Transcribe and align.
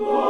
Lord. 0.00 0.29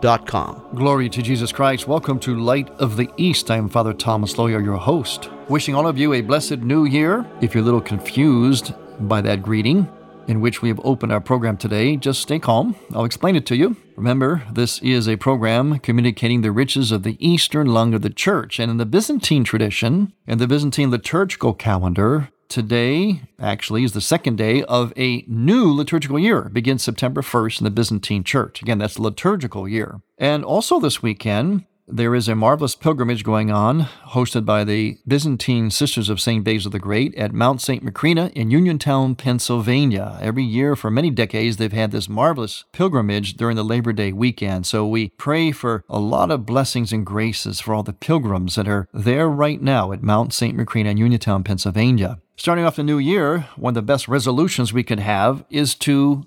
easternchristianpublications.com. 0.00 0.76
Glory 0.76 1.08
to 1.08 1.22
Jesus 1.22 1.52
Christ. 1.52 1.88
Welcome 1.88 2.18
to 2.20 2.36
Light 2.36 2.70
of 2.78 2.96
the 2.96 3.10
East. 3.16 3.50
I'm 3.50 3.68
Father 3.68 3.92
Thomas 3.92 4.34
Loya, 4.34 4.62
your 4.62 4.76
host. 4.76 5.30
Wishing 5.48 5.74
all 5.74 5.86
of 5.86 5.98
you 5.98 6.12
a 6.12 6.20
blessed 6.20 6.58
new 6.58 6.84
year. 6.84 7.26
If 7.40 7.54
you're 7.54 7.62
a 7.62 7.64
little 7.64 7.80
confused 7.80 8.74
by 9.00 9.20
that 9.22 9.42
greeting, 9.42 9.88
in 10.26 10.40
which 10.40 10.60
we 10.60 10.68
have 10.68 10.80
opened 10.84 11.12
our 11.12 11.20
program 11.20 11.56
today, 11.56 11.96
just 11.96 12.20
stay 12.20 12.38
calm. 12.38 12.76
I'll 12.94 13.04
explain 13.04 13.34
it 13.34 13.46
to 13.46 13.56
you. 13.56 13.76
Remember, 13.96 14.44
this 14.52 14.78
is 14.80 15.08
a 15.08 15.16
program 15.16 15.78
communicating 15.78 16.42
the 16.42 16.52
riches 16.52 16.92
of 16.92 17.02
the 17.02 17.16
Eastern 17.26 17.68
lung 17.68 17.94
of 17.94 18.02
the 18.02 18.10
Church. 18.10 18.60
And 18.60 18.70
in 18.70 18.76
the 18.76 18.86
Byzantine 18.86 19.44
tradition, 19.44 20.12
in 20.26 20.38
the 20.38 20.46
Byzantine 20.46 20.90
liturgical 20.90 21.54
calendar, 21.54 22.28
today 22.48 23.22
actually 23.38 23.84
is 23.84 23.92
the 23.92 24.00
second 24.00 24.36
day 24.36 24.62
of 24.64 24.92
a 24.96 25.24
new 25.26 25.72
liturgical 25.72 26.18
year. 26.18 26.46
It 26.46 26.54
begins 26.54 26.82
September 26.82 27.22
1st 27.22 27.60
in 27.60 27.64
the 27.64 27.70
Byzantine 27.70 28.24
Church. 28.24 28.62
Again, 28.62 28.78
that's 28.78 28.98
liturgical 28.98 29.68
year. 29.68 30.00
And 30.16 30.44
also 30.44 30.80
this 30.80 31.02
weekend, 31.02 31.64
there 31.90 32.14
is 32.14 32.28
a 32.28 32.34
marvelous 32.34 32.74
pilgrimage 32.74 33.24
going 33.24 33.50
on, 33.50 33.84
hosted 34.08 34.44
by 34.44 34.62
the 34.62 34.98
Byzantine 35.06 35.70
Sisters 35.70 36.10
of 36.10 36.20
St. 36.20 36.44
Basil 36.44 36.70
the 36.70 36.78
Great 36.78 37.14
at 37.14 37.32
Mount 37.32 37.62
St. 37.62 37.82
Macrina 37.82 38.30
in 38.34 38.50
Uniontown, 38.50 39.14
Pennsylvania. 39.14 40.18
Every 40.20 40.44
year 40.44 40.76
for 40.76 40.90
many 40.90 41.08
decades, 41.08 41.56
they've 41.56 41.72
had 41.72 41.90
this 41.90 42.08
marvelous 42.08 42.64
pilgrimage 42.72 43.38
during 43.38 43.56
the 43.56 43.64
Labor 43.64 43.94
Day 43.94 44.12
weekend. 44.12 44.66
So 44.66 44.86
we 44.86 45.08
pray 45.16 45.50
for 45.50 45.82
a 45.88 45.98
lot 45.98 46.30
of 46.30 46.44
blessings 46.44 46.92
and 46.92 47.06
graces 47.06 47.58
for 47.58 47.72
all 47.72 47.82
the 47.82 47.94
pilgrims 47.94 48.56
that 48.56 48.68
are 48.68 48.86
there 48.92 49.28
right 49.28 49.62
now 49.62 49.90
at 49.92 50.02
Mount 50.02 50.34
St. 50.34 50.56
Macrina 50.58 50.90
in 50.90 50.98
Uniontown, 50.98 51.42
Pennsylvania. 51.42 52.20
Starting 52.38 52.64
off 52.64 52.76
the 52.76 52.84
new 52.84 52.98
year, 52.98 53.48
one 53.56 53.72
of 53.72 53.74
the 53.74 53.82
best 53.82 54.06
resolutions 54.06 54.72
we 54.72 54.84
could 54.84 55.00
have 55.00 55.44
is 55.50 55.74
to 55.74 56.24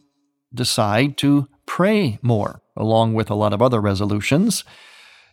decide 0.54 1.16
to 1.16 1.48
pray 1.66 2.20
more, 2.22 2.62
along 2.76 3.14
with 3.14 3.30
a 3.30 3.34
lot 3.34 3.54
of 3.54 3.62
other 3.62 3.80
resolutions. 3.80 4.66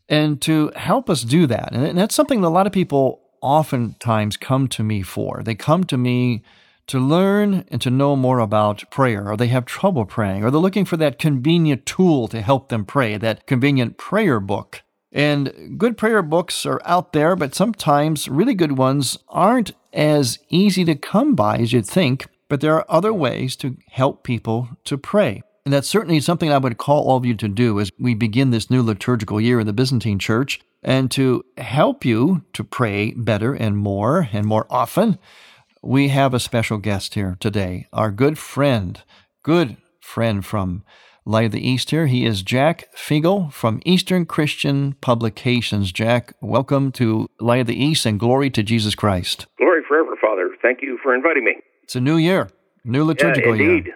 And 0.08 0.40
to 0.42 0.70
help 0.76 1.10
us 1.10 1.22
do 1.22 1.48
that, 1.48 1.74
and 1.74 1.98
that's 1.98 2.14
something 2.14 2.42
that 2.42 2.46
a 2.46 2.50
lot 2.50 2.68
of 2.68 2.72
people 2.72 3.20
oftentimes 3.42 4.36
come 4.36 4.68
to 4.68 4.84
me 4.84 5.02
for. 5.02 5.42
They 5.42 5.56
come 5.56 5.82
to 5.82 5.96
me 5.96 6.44
to 6.86 7.00
learn 7.00 7.64
and 7.72 7.82
to 7.82 7.90
know 7.90 8.14
more 8.14 8.38
about 8.38 8.88
prayer, 8.88 9.28
or 9.28 9.36
they 9.36 9.48
have 9.48 9.66
trouble 9.66 10.04
praying, 10.04 10.44
or 10.44 10.50
they're 10.52 10.60
looking 10.60 10.84
for 10.84 10.96
that 10.96 11.18
convenient 11.18 11.86
tool 11.86 12.28
to 12.28 12.40
help 12.40 12.68
them 12.68 12.84
pray, 12.84 13.16
that 13.16 13.48
convenient 13.48 13.98
prayer 13.98 14.38
book. 14.38 14.82
And 15.12 15.78
good 15.78 15.96
prayer 15.96 16.22
books 16.22 16.66
are 16.66 16.80
out 16.84 17.12
there, 17.12 17.34
but 17.34 17.54
sometimes 17.54 18.28
really 18.28 18.54
good 18.54 18.76
ones 18.76 19.18
aren't 19.28 19.72
as 19.92 20.38
easy 20.48 20.84
to 20.84 20.94
come 20.94 21.34
by 21.34 21.58
as 21.58 21.72
you'd 21.72 21.86
think. 21.86 22.26
But 22.48 22.60
there 22.60 22.74
are 22.74 22.86
other 22.88 23.12
ways 23.12 23.56
to 23.56 23.76
help 23.88 24.22
people 24.22 24.68
to 24.84 24.98
pray. 24.98 25.42
And 25.64 25.72
that's 25.72 25.88
certainly 25.88 26.20
something 26.20 26.50
I 26.50 26.58
would 26.58 26.78
call 26.78 27.04
all 27.04 27.18
of 27.18 27.26
you 27.26 27.34
to 27.34 27.48
do 27.48 27.78
as 27.78 27.92
we 27.98 28.14
begin 28.14 28.50
this 28.50 28.70
new 28.70 28.82
liturgical 28.82 29.40
year 29.40 29.60
in 29.60 29.66
the 29.66 29.72
Byzantine 29.72 30.18
Church. 30.18 30.60
And 30.82 31.10
to 31.10 31.44
help 31.58 32.04
you 32.04 32.42
to 32.54 32.64
pray 32.64 33.12
better 33.12 33.52
and 33.52 33.76
more 33.76 34.28
and 34.32 34.46
more 34.46 34.66
often, 34.70 35.18
we 35.82 36.08
have 36.08 36.32
a 36.32 36.40
special 36.40 36.78
guest 36.78 37.14
here 37.14 37.36
today, 37.40 37.86
our 37.92 38.10
good 38.10 38.38
friend, 38.38 39.02
good 39.42 39.76
friend 40.00 40.44
from 40.44 40.84
Light 41.28 41.44
of 41.44 41.52
the 41.52 41.68
East 41.68 41.90
here. 41.90 42.06
He 42.06 42.24
is 42.24 42.40
Jack 42.40 42.88
Figel 42.94 43.50
from 43.50 43.82
Eastern 43.84 44.24
Christian 44.24 44.94
Publications. 45.02 45.92
Jack, 45.92 46.32
welcome 46.40 46.90
to 46.92 47.28
Light 47.38 47.60
of 47.60 47.66
the 47.66 47.76
East 47.76 48.06
and 48.06 48.18
glory 48.18 48.48
to 48.48 48.62
Jesus 48.62 48.94
Christ. 48.94 49.44
Glory 49.58 49.82
forever, 49.86 50.16
Father. 50.22 50.56
Thank 50.62 50.80
you 50.80 50.98
for 51.02 51.14
inviting 51.14 51.44
me. 51.44 51.56
It's 51.82 51.94
a 51.94 52.00
new 52.00 52.16
year, 52.16 52.48
new 52.82 53.04
liturgical 53.04 53.54
yeah, 53.54 53.62
indeed. 53.62 53.86
year 53.88 53.94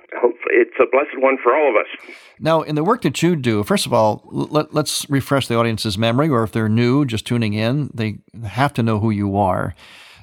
it's 0.52 0.76
a 0.78 0.86
blessed 0.90 1.20
one 1.22 1.38
for 1.42 1.54
all 1.54 1.70
of 1.70 1.76
us. 1.76 2.14
Now, 2.38 2.62
in 2.62 2.74
the 2.74 2.84
work 2.84 3.02
that 3.02 3.22
you 3.22 3.36
do, 3.36 3.64
first 3.64 3.86
of 3.86 3.92
all, 3.92 4.22
let, 4.30 4.74
us 4.76 5.08
refresh 5.08 5.48
the 5.48 5.56
audience's 5.56 5.96
memory, 5.96 6.28
or 6.28 6.42
if 6.42 6.52
they're 6.52 6.68
new, 6.68 7.04
just 7.04 7.26
tuning 7.26 7.54
in, 7.54 7.90
they 7.94 8.18
have 8.44 8.74
to 8.74 8.82
know 8.82 9.00
who 9.00 9.10
you 9.10 9.36
are. 9.36 9.74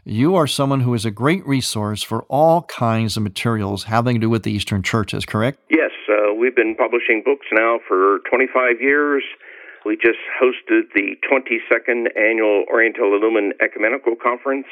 You 0.10 0.34
are 0.38 0.48
someone 0.48 0.80
who 0.80 0.96
is 0.96 1.06
a 1.06 1.12
great 1.12 1.46
resource 1.46 2.02
for 2.02 2.24
all 2.30 2.64
kinds 2.64 3.16
of 3.16 3.22
materials 3.22 3.84
having 3.84 4.16
to 4.16 4.20
do 4.20 4.28
with 4.28 4.42
the 4.42 4.52
Eastern 4.52 4.82
churches, 4.82 5.24
correct? 5.24 5.60
Yes. 5.70 5.92
Uh, 6.10 6.34
we've 6.34 6.56
been 6.56 6.74
publishing 6.76 7.22
books 7.24 7.46
now 7.52 7.78
for 7.88 8.18
25 8.28 8.82
years. 8.82 9.22
We 9.86 9.98
just 9.98 10.18
hosted 10.42 10.90
the 10.96 11.14
22nd 11.30 12.18
annual 12.18 12.66
Oriental 12.74 13.20
Lumen 13.20 13.54
Ecumenical 13.62 14.16
Conference 14.16 14.66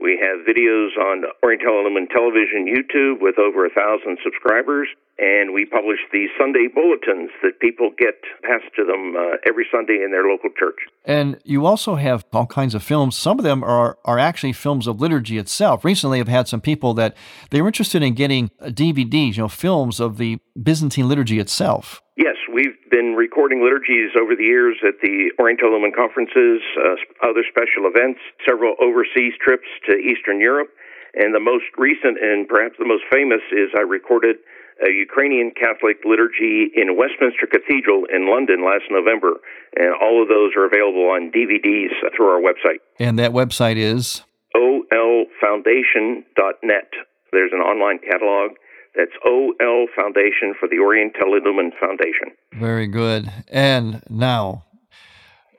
we 0.00 0.18
have 0.20 0.46
videos 0.46 0.96
on 0.98 1.24
Oriental 1.42 1.82
Lumen 1.84 2.06
Television 2.08 2.66
YouTube 2.66 3.20
with 3.20 3.38
over 3.38 3.64
a 3.64 3.70
thousand 3.70 4.18
subscribers, 4.22 4.88
and 5.18 5.54
we 5.54 5.64
publish 5.64 5.98
the 6.12 6.26
Sunday 6.38 6.68
bulletins 6.72 7.30
that 7.42 7.58
people 7.60 7.90
get 7.96 8.20
passed 8.42 8.74
to 8.76 8.84
them 8.84 9.16
uh, 9.16 9.36
every 9.48 9.66
Sunday 9.72 10.02
in 10.04 10.10
their 10.10 10.28
local 10.28 10.50
church. 10.58 10.76
And 11.04 11.38
you 11.44 11.64
also 11.64 11.94
have 11.94 12.24
all 12.32 12.46
kinds 12.46 12.74
of 12.74 12.82
films. 12.82 13.16
Some 13.16 13.38
of 13.38 13.44
them 13.44 13.64
are 13.64 13.98
are 14.04 14.18
actually 14.18 14.52
films 14.52 14.86
of 14.86 15.00
liturgy 15.00 15.38
itself. 15.38 15.84
Recently, 15.84 16.20
I've 16.20 16.28
had 16.28 16.48
some 16.48 16.60
people 16.60 16.92
that 16.94 17.16
they 17.50 17.62
were 17.62 17.68
interested 17.68 18.02
in 18.02 18.14
getting 18.14 18.50
DVDs, 18.60 19.36
you 19.36 19.44
know, 19.44 19.48
films 19.48 19.98
of 19.98 20.18
the 20.18 20.38
Byzantine 20.62 21.08
liturgy 21.08 21.38
itself. 21.38 22.02
Yes, 22.16 22.36
we've 22.52 22.76
been 22.90 23.14
recording 23.14 23.62
liturgies 23.62 24.16
over 24.16 24.34
the 24.34 24.44
years 24.44 24.76
at 24.86 24.94
the 25.02 25.30
Oriental 25.38 25.70
Lumen 25.70 25.92
conferences, 25.92 26.62
uh, 26.80 27.28
other 27.28 27.44
special 27.44 27.84
events, 27.84 28.20
several 28.48 28.74
overseas 28.80 29.34
trips 29.40 29.68
to 29.88 29.96
Eastern 29.96 30.40
Europe, 30.40 30.70
and 31.14 31.34
the 31.34 31.40
most 31.40 31.64
recent 31.76 32.16
and 32.20 32.48
perhaps 32.48 32.76
the 32.78 32.88
most 32.88 33.04
famous 33.12 33.40
is 33.52 33.68
I 33.76 33.82
recorded 33.82 34.36
a 34.84 34.92
Ukrainian 34.92 35.52
Catholic 35.52 36.04
liturgy 36.04 36.70
in 36.76 36.96
Westminster 36.96 37.46
Cathedral 37.46 38.04
in 38.12 38.28
London 38.28 38.62
last 38.64 38.84
November, 38.90 39.40
and 39.76 39.94
all 40.00 40.20
of 40.20 40.28
those 40.28 40.52
are 40.56 40.66
available 40.66 41.08
on 41.08 41.30
DVDs 41.32 41.92
through 42.14 42.28
our 42.28 42.40
website. 42.40 42.80
And 42.98 43.18
that 43.18 43.32
website 43.32 43.76
is 43.76 44.22
olfoundation.net. 44.54 46.92
There's 47.32 47.52
an 47.52 47.60
online 47.60 47.98
catalog 47.98 48.52
that's 48.96 49.12
OL 49.24 49.86
Foundation 49.94 50.54
for 50.58 50.68
the 50.68 50.78
Oriental 50.78 51.30
Lumen 51.30 51.72
Foundation. 51.80 52.32
Very 52.58 52.86
good. 52.86 53.30
And 53.48 54.02
now, 54.08 54.64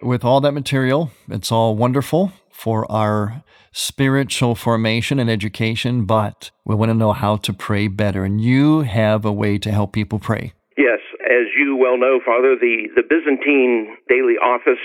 with 0.01 0.25
all 0.25 0.41
that 0.41 0.53
material, 0.53 1.11
it's 1.29 1.51
all 1.51 1.75
wonderful 1.75 2.31
for 2.51 2.91
our 2.91 3.43
spiritual 3.71 4.55
formation 4.55 5.19
and 5.19 5.29
education, 5.29 6.05
but 6.05 6.49
we 6.65 6.73
want 6.73 6.89
to 6.89 6.95
know 6.95 7.13
how 7.13 7.37
to 7.37 7.53
pray 7.53 7.87
better. 7.87 8.23
And 8.23 8.41
you 8.41 8.81
have 8.81 9.23
a 9.25 9.31
way 9.31 9.59
to 9.59 9.71
help 9.71 9.93
people 9.93 10.17
pray. 10.17 10.53
Yes, 10.77 10.99
as 11.25 11.45
you 11.55 11.75
well 11.75 11.97
know, 11.97 12.19
Father, 12.25 12.55
the, 12.59 12.87
the 12.95 13.03
Byzantine 13.03 13.97
daily 14.09 14.33
office 14.41 14.81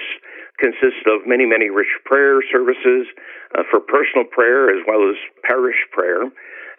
consists 0.61 1.05
of 1.07 1.27
many, 1.27 1.47
many 1.47 1.71
rich 1.71 1.89
prayer 2.05 2.41
services 2.53 3.09
uh, 3.57 3.63
for 3.71 3.81
personal 3.81 4.25
prayer 4.31 4.69
as 4.69 4.85
well 4.87 5.09
as 5.09 5.17
parish 5.43 5.81
prayer. 5.91 6.29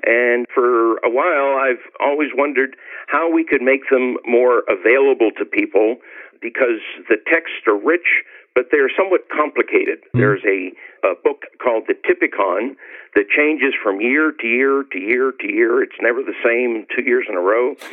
And 0.06 0.46
for 0.54 0.98
a 0.98 1.10
while, 1.10 1.58
I've 1.58 1.84
always 2.00 2.30
wondered 2.36 2.76
how 3.08 3.32
we 3.32 3.44
could 3.44 3.62
make 3.62 3.90
them 3.90 4.18
more 4.26 4.64
available 4.68 5.32
to 5.38 5.46
people 5.46 5.98
because 6.42 6.84
the 7.08 7.16
texts 7.32 7.64
are 7.68 7.78
rich, 7.78 8.26
but 8.54 8.66
they're 8.70 8.92
somewhat 8.96 9.22
complicated. 9.32 10.04
Mm. 10.14 10.20
There's 10.20 10.44
a, 10.44 10.76
a 11.08 11.16
book 11.16 11.48
called 11.64 11.84
the 11.88 11.96
Typicon 12.06 12.76
that 13.16 13.30
changes 13.30 13.74
from 13.82 14.02
year 14.02 14.34
to 14.34 14.48
year 14.48 14.84
to 14.92 15.00
year 15.00 15.32
to 15.40 15.48
year. 15.48 15.82
It's 15.82 15.96
never 16.02 16.22
the 16.22 16.36
same 16.44 16.86
two 16.92 17.08
years 17.08 17.26
in 17.30 17.36
a 17.36 17.42
row. 17.42 17.76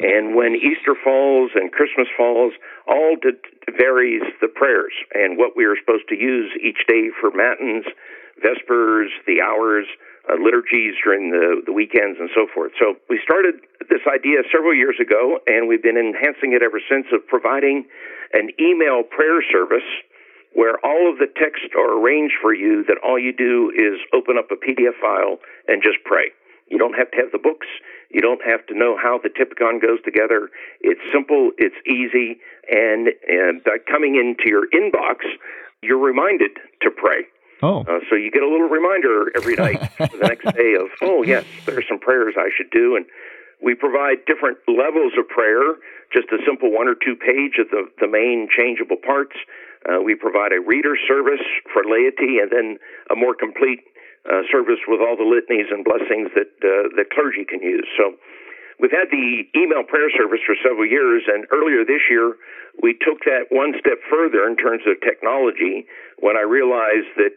and 0.00 0.34
when 0.34 0.56
Easter 0.56 0.96
falls 0.96 1.50
and 1.54 1.70
Christmas 1.70 2.08
falls, 2.16 2.54
all 2.88 3.16
de- 3.20 3.36
varies 3.76 4.22
the 4.40 4.48
prayers 4.48 4.92
and 5.12 5.36
what 5.36 5.56
we 5.56 5.66
are 5.66 5.76
supposed 5.76 6.08
to 6.08 6.16
use 6.16 6.50
each 6.62 6.86
day 6.88 7.10
for 7.20 7.30
matins, 7.30 7.84
vespers, 8.40 9.10
the 9.26 9.42
hours 9.42 9.86
uh, 10.28 10.36
liturgies 10.36 10.94
during 11.02 11.30
the, 11.30 11.62
the 11.64 11.72
weekends 11.72 12.18
and 12.20 12.28
so 12.34 12.46
forth. 12.52 12.72
So 12.78 12.96
we 13.08 13.20
started 13.24 13.56
this 13.88 14.04
idea 14.06 14.42
several 14.52 14.74
years 14.74 14.96
ago, 15.00 15.38
and 15.46 15.68
we've 15.68 15.82
been 15.82 15.96
enhancing 15.96 16.52
it 16.52 16.62
ever 16.62 16.80
since 16.88 17.06
of 17.12 17.26
providing 17.26 17.86
an 18.32 18.50
email 18.60 19.02
prayer 19.02 19.40
service 19.50 19.86
where 20.52 20.76
all 20.84 21.10
of 21.10 21.18
the 21.18 21.30
texts 21.38 21.70
are 21.78 21.98
arranged 21.98 22.34
for 22.42 22.52
you 22.52 22.84
that 22.88 22.98
all 23.04 23.18
you 23.18 23.32
do 23.32 23.70
is 23.70 24.00
open 24.12 24.36
up 24.36 24.50
a 24.50 24.58
PDF 24.58 24.98
file 25.00 25.38
and 25.68 25.82
just 25.82 25.98
pray. 26.04 26.30
You 26.68 26.78
don't 26.78 26.94
have 26.94 27.10
to 27.12 27.16
have 27.18 27.32
the 27.32 27.38
books. 27.38 27.66
You 28.10 28.20
don't 28.20 28.42
have 28.44 28.66
to 28.66 28.74
know 28.74 28.96
how 29.00 29.18
the 29.22 29.28
Typicon 29.30 29.78
goes 29.78 30.02
together. 30.04 30.50
It's 30.80 31.00
simple, 31.12 31.50
it's 31.58 31.78
easy, 31.86 32.40
and, 32.70 33.10
and 33.26 33.62
by 33.62 33.78
coming 33.90 34.16
into 34.16 34.50
your 34.50 34.66
inbox, 34.70 35.22
you're 35.82 35.98
reminded 35.98 36.58
to 36.82 36.90
pray. 36.90 37.26
Oh. 37.62 37.80
Uh, 37.80 38.00
so 38.08 38.16
you 38.16 38.30
get 38.30 38.42
a 38.42 38.48
little 38.48 38.68
reminder 38.68 39.30
every 39.36 39.54
night 39.54 39.80
the 39.98 40.22
next 40.22 40.44
day 40.56 40.74
of, 40.80 40.88
oh, 41.02 41.22
yes, 41.22 41.44
there 41.66 41.78
are 41.78 41.84
some 41.88 41.98
prayers 41.98 42.34
I 42.36 42.50
should 42.56 42.70
do. 42.70 42.96
And 42.96 43.06
we 43.62 43.74
provide 43.74 44.24
different 44.26 44.58
levels 44.66 45.12
of 45.18 45.28
prayer, 45.28 45.76
just 46.12 46.28
a 46.32 46.38
simple 46.46 46.72
one 46.72 46.88
or 46.88 46.94
two 46.94 47.14
page 47.14 47.60
of 47.60 47.68
the, 47.70 47.88
the 48.00 48.08
main 48.08 48.48
changeable 48.48 48.96
parts. 48.96 49.36
Uh, 49.84 50.00
we 50.00 50.14
provide 50.14 50.52
a 50.52 50.60
reader 50.60 50.96
service 51.08 51.44
for 51.72 51.84
laity 51.84 52.40
and 52.40 52.50
then 52.50 52.78
a 53.10 53.16
more 53.16 53.34
complete 53.34 53.80
uh, 54.28 54.44
service 54.52 54.80
with 54.88 55.00
all 55.00 55.16
the 55.16 55.24
litanies 55.24 55.72
and 55.72 55.84
blessings 55.84 56.28
that 56.36 56.52
uh, 56.60 56.92
the 56.96 57.04
clergy 57.08 57.44
can 57.44 57.60
use. 57.60 57.88
So 57.96 58.16
we've 58.80 58.90
had 58.90 59.12
the 59.12 59.44
email 59.54 59.84
prayer 59.84 60.10
service 60.16 60.40
for 60.44 60.56
several 60.64 60.88
years, 60.88 61.22
and 61.28 61.46
earlier 61.52 61.84
this 61.84 62.02
year 62.08 62.34
we 62.82 62.96
took 62.96 63.22
that 63.28 63.52
one 63.52 63.74
step 63.78 64.00
further 64.08 64.48
in 64.48 64.56
terms 64.56 64.82
of 64.88 64.96
technology 65.04 65.86
when 66.18 66.36
I 66.36 66.42
realized 66.42 67.12
that 67.16 67.36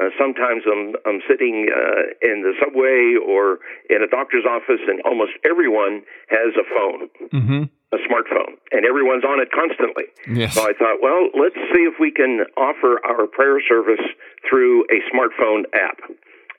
uh, 0.00 0.08
sometimes 0.16 0.64
I'm, 0.64 0.96
I'm 1.04 1.20
sitting 1.28 1.68
uh, 1.68 2.16
in 2.24 2.40
the 2.40 2.56
subway 2.60 3.16
or 3.20 3.60
in 3.90 4.02
a 4.02 4.08
doctor's 4.08 4.44
office, 4.48 4.80
and 4.88 5.00
almost 5.04 5.32
everyone 5.44 6.02
has 6.28 6.56
a 6.56 6.64
phone, 6.64 7.00
mm-hmm. 7.28 7.62
a 7.92 7.98
smartphone, 8.08 8.56
and 8.72 8.86
everyone's 8.86 9.24
on 9.24 9.40
it 9.40 9.52
constantly. 9.52 10.08
Yes. 10.28 10.54
So 10.54 10.64
I 10.64 10.72
thought, 10.72 11.04
well, 11.04 11.28
let's 11.36 11.60
see 11.76 11.84
if 11.84 12.00
we 12.00 12.10
can 12.10 12.44
offer 12.56 13.04
our 13.04 13.26
prayer 13.26 13.60
service 13.68 14.00
through 14.48 14.84
a 14.88 15.04
smartphone 15.12 15.64
app. 15.74 16.00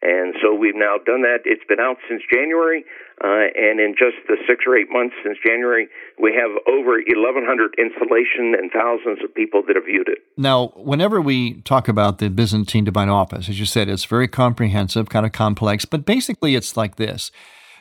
And 0.03 0.36
so 0.44 0.53
we've 0.53 0.75
now 0.75 1.00
done 1.00 1.24
that. 1.24 1.41
It's 1.45 1.63
been 1.63 1.79
out 1.79 1.97
since 2.09 2.21
January, 2.31 2.83
uh, 3.24 3.51
and 3.56 3.80
in 3.80 3.95
just 3.98 4.15
the 4.27 4.38
six 4.48 4.63
or 4.65 4.77
eight 4.77 4.88
months 4.89 5.15
since 5.24 5.38
January, 5.45 5.88
we 6.19 6.33
have 6.33 6.51
over 6.68 6.98
1,100 7.06 7.75
installation 7.77 8.56
and 8.57 8.71
thousands 8.71 9.24
of 9.24 9.33
people 9.33 9.62
that 9.68 9.75
have 9.75 9.86
viewed 9.86 10.07
it. 10.07 10.19
Now, 10.38 10.74
whenever 10.75 11.21
we 11.21 11.62
talk 11.62 11.88
about 11.88 12.18
the 12.18 12.30
Byzantine 12.30 12.83
Divine 12.83 13.10
Office, 13.10 13.50
as 13.50 13.60
you 13.60 13.65
said, 13.65 13.89
it's 13.89 14.06
very 14.06 14.27
comprehensive, 14.27 15.10
kind 15.10 15.25
of 15.25 15.31
complex, 15.31 15.86
but 15.86 16.06
basically 16.06 16.56
it's 16.56 16.75
like 16.75 16.95
this. 16.95 17.31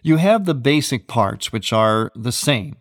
You 0.02 0.16
have 0.16 0.46
the 0.46 0.54
basic 0.54 1.06
parts, 1.06 1.52
which 1.52 1.72
are 1.72 2.10
the 2.14 2.32
same 2.32 2.76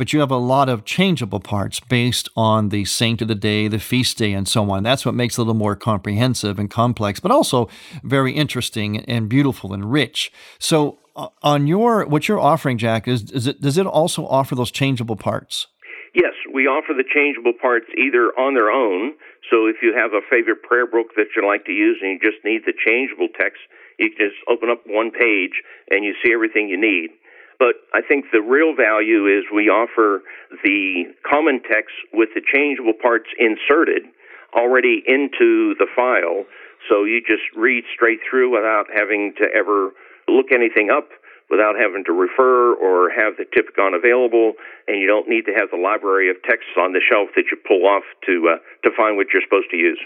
but 0.00 0.14
you 0.14 0.20
have 0.20 0.30
a 0.30 0.36
lot 0.38 0.70
of 0.70 0.86
changeable 0.86 1.40
parts 1.40 1.78
based 1.78 2.26
on 2.34 2.70
the 2.70 2.86
saint 2.86 3.20
of 3.20 3.28
the 3.28 3.34
day, 3.34 3.68
the 3.68 3.78
feast 3.78 4.16
day, 4.16 4.32
and 4.32 4.48
so 4.48 4.70
on. 4.70 4.82
That's 4.82 5.04
what 5.04 5.14
makes 5.14 5.36
it 5.36 5.42
a 5.42 5.42
little 5.42 5.52
more 5.52 5.76
comprehensive 5.76 6.58
and 6.58 6.70
complex, 6.70 7.20
but 7.20 7.30
also 7.30 7.68
very 8.02 8.32
interesting 8.32 9.00
and 9.04 9.28
beautiful 9.28 9.74
and 9.74 9.92
rich. 9.92 10.32
So, 10.58 10.99
Uh, 11.16 11.28
on 11.42 11.66
your 11.66 12.06
what 12.06 12.28
you're 12.28 12.40
offering, 12.40 12.78
Jack, 12.78 13.08
is, 13.08 13.30
is 13.32 13.46
it 13.46 13.60
does 13.60 13.78
it 13.78 13.86
also 13.86 14.26
offer 14.26 14.54
those 14.54 14.70
changeable 14.70 15.16
parts? 15.16 15.66
Yes, 16.14 16.34
we 16.52 16.66
offer 16.66 16.92
the 16.94 17.04
changeable 17.06 17.52
parts 17.60 17.86
either 17.96 18.32
on 18.38 18.54
their 18.54 18.70
own. 18.70 19.14
So 19.50 19.66
if 19.66 19.76
you 19.82 19.94
have 19.96 20.12
a 20.12 20.22
favorite 20.30 20.62
prayer 20.62 20.86
book 20.86 21.14
that 21.16 21.34
you 21.36 21.46
like 21.46 21.64
to 21.66 21.72
use 21.72 21.98
and 22.02 22.12
you 22.12 22.18
just 22.18 22.44
need 22.44 22.62
the 22.66 22.74
changeable 22.74 23.28
text, 23.38 23.58
you 23.98 24.10
can 24.10 24.30
just 24.30 24.38
open 24.48 24.70
up 24.70 24.82
one 24.86 25.10
page 25.10 25.62
and 25.90 26.04
you 26.04 26.14
see 26.22 26.32
everything 26.32 26.68
you 26.68 26.80
need. 26.80 27.10
But 27.58 27.76
I 27.92 28.00
think 28.00 28.26
the 28.32 28.40
real 28.40 28.74
value 28.74 29.26
is 29.26 29.44
we 29.52 29.68
offer 29.68 30.22
the 30.64 31.12
common 31.28 31.60
text 31.62 31.94
with 32.12 32.30
the 32.34 32.40
changeable 32.40 32.96
parts 32.96 33.28
inserted 33.38 34.08
already 34.56 35.04
into 35.06 35.74
the 35.78 35.86
file. 35.94 36.46
So 36.88 37.04
you 37.04 37.20
just 37.20 37.44
read 37.54 37.84
straight 37.94 38.20
through 38.28 38.50
without 38.50 38.86
having 38.92 39.34
to 39.38 39.46
ever 39.54 39.92
look 40.30 40.52
anything 40.52 40.90
up, 40.90 41.08
without 41.50 41.74
having 41.76 42.04
to 42.04 42.12
refer 42.12 42.74
or 42.74 43.10
have 43.10 43.36
the 43.36 43.44
Typicon 43.52 43.92
available, 43.92 44.52
and 44.86 45.00
you 45.00 45.06
don't 45.06 45.28
need 45.28 45.44
to 45.46 45.52
have 45.52 45.68
the 45.70 45.76
library 45.76 46.30
of 46.30 46.36
texts 46.48 46.70
on 46.78 46.92
the 46.92 47.00
shelf 47.00 47.28
that 47.34 47.44
you 47.50 47.58
pull 47.66 47.84
off 47.86 48.04
to 48.24 48.54
uh, 48.54 48.58
to 48.84 48.94
find 48.96 49.16
what 49.16 49.26
you're 49.32 49.42
supposed 49.42 49.68
to 49.70 49.76
use. 49.76 49.98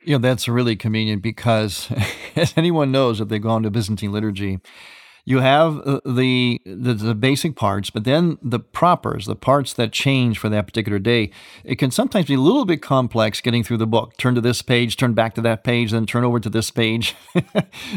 You 0.00 0.12
know, 0.12 0.18
that's 0.18 0.48
really 0.48 0.76
convenient 0.76 1.22
because, 1.22 1.92
as 2.36 2.54
anyone 2.56 2.92
knows, 2.92 3.20
if 3.20 3.28
they've 3.28 3.42
gone 3.42 3.64
to 3.64 3.70
Byzantine 3.70 4.12
liturgy, 4.12 4.60
you 5.28 5.40
have 5.40 5.86
uh, 5.86 6.00
the, 6.06 6.58
the, 6.64 6.94
the 6.94 7.14
basic 7.14 7.54
parts, 7.54 7.90
but 7.90 8.04
then 8.04 8.38
the 8.40 8.58
propers, 8.58 9.26
the 9.26 9.36
parts 9.36 9.74
that 9.74 9.92
change 9.92 10.38
for 10.38 10.48
that 10.48 10.66
particular 10.66 10.98
day. 10.98 11.30
It 11.64 11.76
can 11.76 11.90
sometimes 11.90 12.28
be 12.28 12.34
a 12.34 12.40
little 12.40 12.64
bit 12.64 12.80
complex 12.80 13.42
getting 13.42 13.62
through 13.62 13.76
the 13.76 13.86
book. 13.86 14.16
Turn 14.16 14.34
to 14.36 14.40
this 14.40 14.62
page, 14.62 14.96
turn 14.96 15.12
back 15.12 15.34
to 15.34 15.42
that 15.42 15.64
page, 15.64 15.90
then 15.90 16.06
turn 16.06 16.24
over 16.24 16.40
to 16.40 16.48
this 16.48 16.70
page. 16.70 17.14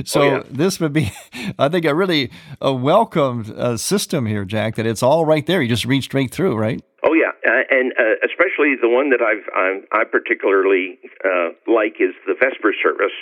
so 0.03 0.21
oh, 0.21 0.25
yeah. 0.25 0.43
this 0.51 0.81
would 0.81 0.91
be, 0.91 1.13
I 1.57 1.69
think, 1.69 1.85
a 1.85 1.95
really 1.95 2.31
a 2.59 2.73
welcome 2.73 3.53
uh, 3.55 3.77
system 3.77 4.25
here, 4.25 4.43
Jack. 4.43 4.75
That 4.75 4.85
it's 4.85 5.01
all 5.01 5.23
right 5.23 5.45
there. 5.45 5.61
You 5.61 5.69
just 5.69 5.85
read 5.85 6.03
straight 6.03 6.31
through, 6.31 6.57
right? 6.57 6.83
Oh 7.07 7.13
yeah, 7.13 7.31
uh, 7.49 7.63
and 7.71 7.93
uh, 7.97 8.19
especially 8.25 8.75
the 8.75 8.89
one 8.89 9.09
that 9.11 9.21
I've 9.21 9.47
I'm, 9.55 9.85
i 9.93 10.03
particularly 10.03 10.99
uh, 11.23 11.55
like 11.65 11.95
is 12.01 12.13
the 12.27 12.35
Vesper 12.37 12.73
service 12.83 13.15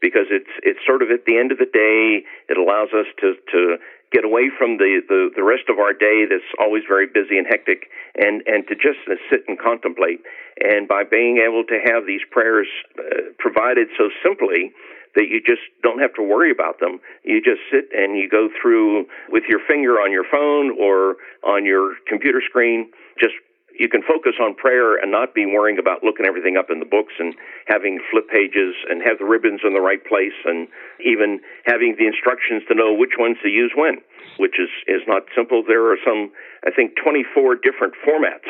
because 0.00 0.26
it's 0.30 0.50
it's 0.62 0.80
sort 0.86 1.02
of 1.02 1.10
at 1.10 1.24
the 1.26 1.36
end 1.36 1.52
of 1.52 1.58
the 1.58 1.70
day. 1.70 2.24
It 2.48 2.56
allows 2.56 2.88
us 2.92 3.06
to 3.20 3.34
to 3.52 3.76
get 4.12 4.24
away 4.24 4.50
from 4.50 4.76
the, 4.78 5.00
the, 5.06 5.30
the 5.36 5.42
rest 5.42 5.70
of 5.70 5.78
our 5.78 5.92
day 5.92 6.26
that's 6.28 6.46
always 6.58 6.82
very 6.86 7.06
busy 7.06 7.38
and 7.38 7.46
hectic 7.46 7.86
and, 8.18 8.42
and 8.46 8.66
to 8.66 8.74
just 8.74 8.98
sit 9.30 9.46
and 9.46 9.58
contemplate. 9.58 10.18
And 10.58 10.88
by 10.88 11.04
being 11.06 11.38
able 11.38 11.62
to 11.70 11.78
have 11.86 12.06
these 12.06 12.20
prayers 12.30 12.66
uh, 12.98 13.30
provided 13.38 13.88
so 13.96 14.10
simply 14.22 14.72
that 15.14 15.26
you 15.30 15.40
just 15.42 15.62
don't 15.82 16.00
have 16.00 16.14
to 16.14 16.22
worry 16.22 16.50
about 16.50 16.78
them, 16.78 17.00
you 17.24 17.40
just 17.40 17.62
sit 17.70 17.86
and 17.94 18.18
you 18.18 18.28
go 18.28 18.48
through 18.60 19.06
with 19.30 19.44
your 19.48 19.60
finger 19.66 20.02
on 20.02 20.12
your 20.12 20.26
phone 20.30 20.74
or 20.78 21.16
on 21.42 21.64
your 21.64 21.94
computer 22.06 22.42
screen, 22.46 22.90
just 23.18 23.34
you 23.78 23.88
can 23.88 24.02
focus 24.02 24.34
on 24.40 24.54
prayer 24.54 24.96
and 24.96 25.10
not 25.10 25.34
be 25.34 25.46
worrying 25.46 25.78
about 25.78 26.02
looking 26.02 26.26
everything 26.26 26.56
up 26.56 26.70
in 26.70 26.80
the 26.80 26.88
books 26.88 27.14
and 27.18 27.34
having 27.66 28.00
flip 28.10 28.28
pages 28.28 28.74
and 28.88 29.02
have 29.02 29.18
the 29.18 29.24
ribbons 29.24 29.60
in 29.64 29.72
the 29.72 29.80
right 29.80 30.04
place 30.04 30.36
and 30.44 30.68
even 31.04 31.40
having 31.64 31.96
the 31.98 32.06
instructions 32.06 32.62
to 32.68 32.74
know 32.74 32.92
which 32.92 33.16
ones 33.18 33.36
to 33.42 33.48
use 33.48 33.72
when, 33.74 33.98
which 34.38 34.58
is, 34.58 34.68
is 34.86 35.02
not 35.06 35.22
simple. 35.34 35.62
There 35.66 35.90
are 35.92 35.98
some, 36.04 36.30
I 36.64 36.70
think, 36.70 36.92
24 37.02 37.56
different 37.56 37.94
formats 38.06 38.48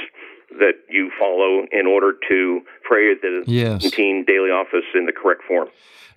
that 0.59 0.83
you 0.89 1.11
follow 1.19 1.67
in 1.71 1.87
order 1.87 2.13
to 2.29 2.61
pray 2.83 3.15
the 3.15 3.45
yes. 3.47 3.89
daily 3.91 4.51
office 4.51 4.87
in 4.95 5.07
the 5.07 5.13
correct 5.13 5.43
form. 5.47 5.69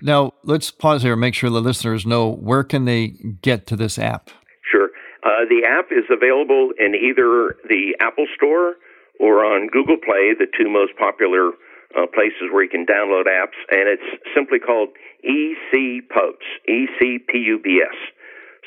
Now, 0.01 0.33
let's 0.43 0.71
pause 0.71 1.03
here 1.03 1.13
and 1.13 1.21
make 1.21 1.35
sure 1.35 1.49
the 1.49 1.61
listeners 1.61 2.05
know 2.05 2.29
where 2.29 2.63
can 2.63 2.85
they 2.85 3.09
get 3.41 3.67
to 3.67 3.75
this 3.75 3.99
app? 3.99 4.31
Sure. 4.69 4.89
Uh, 5.23 5.45
the 5.47 5.63
app 5.67 5.91
is 5.91 6.03
available 6.09 6.71
in 6.79 6.95
either 6.95 7.55
the 7.69 7.95
Apple 7.99 8.25
Store 8.35 8.75
or 9.23 9.45
on 9.47 9.71
Google 9.71 9.95
Play, 9.95 10.35
the 10.35 10.51
two 10.51 10.67
most 10.67 10.91
popular 10.99 11.55
uh, 11.95 12.07
places 12.11 12.51
where 12.51 12.63
you 12.63 12.69
can 12.69 12.83
download 12.85 13.25
apps, 13.31 13.55
and 13.71 13.87
it's 13.87 14.09
simply 14.35 14.59
called 14.59 14.89
EC 15.23 16.03
Pubs, 16.11 16.43
E 16.67 16.87
C 16.99 17.19
P 17.23 17.37
U 17.55 17.59
B 17.63 17.79
S. 17.79 17.95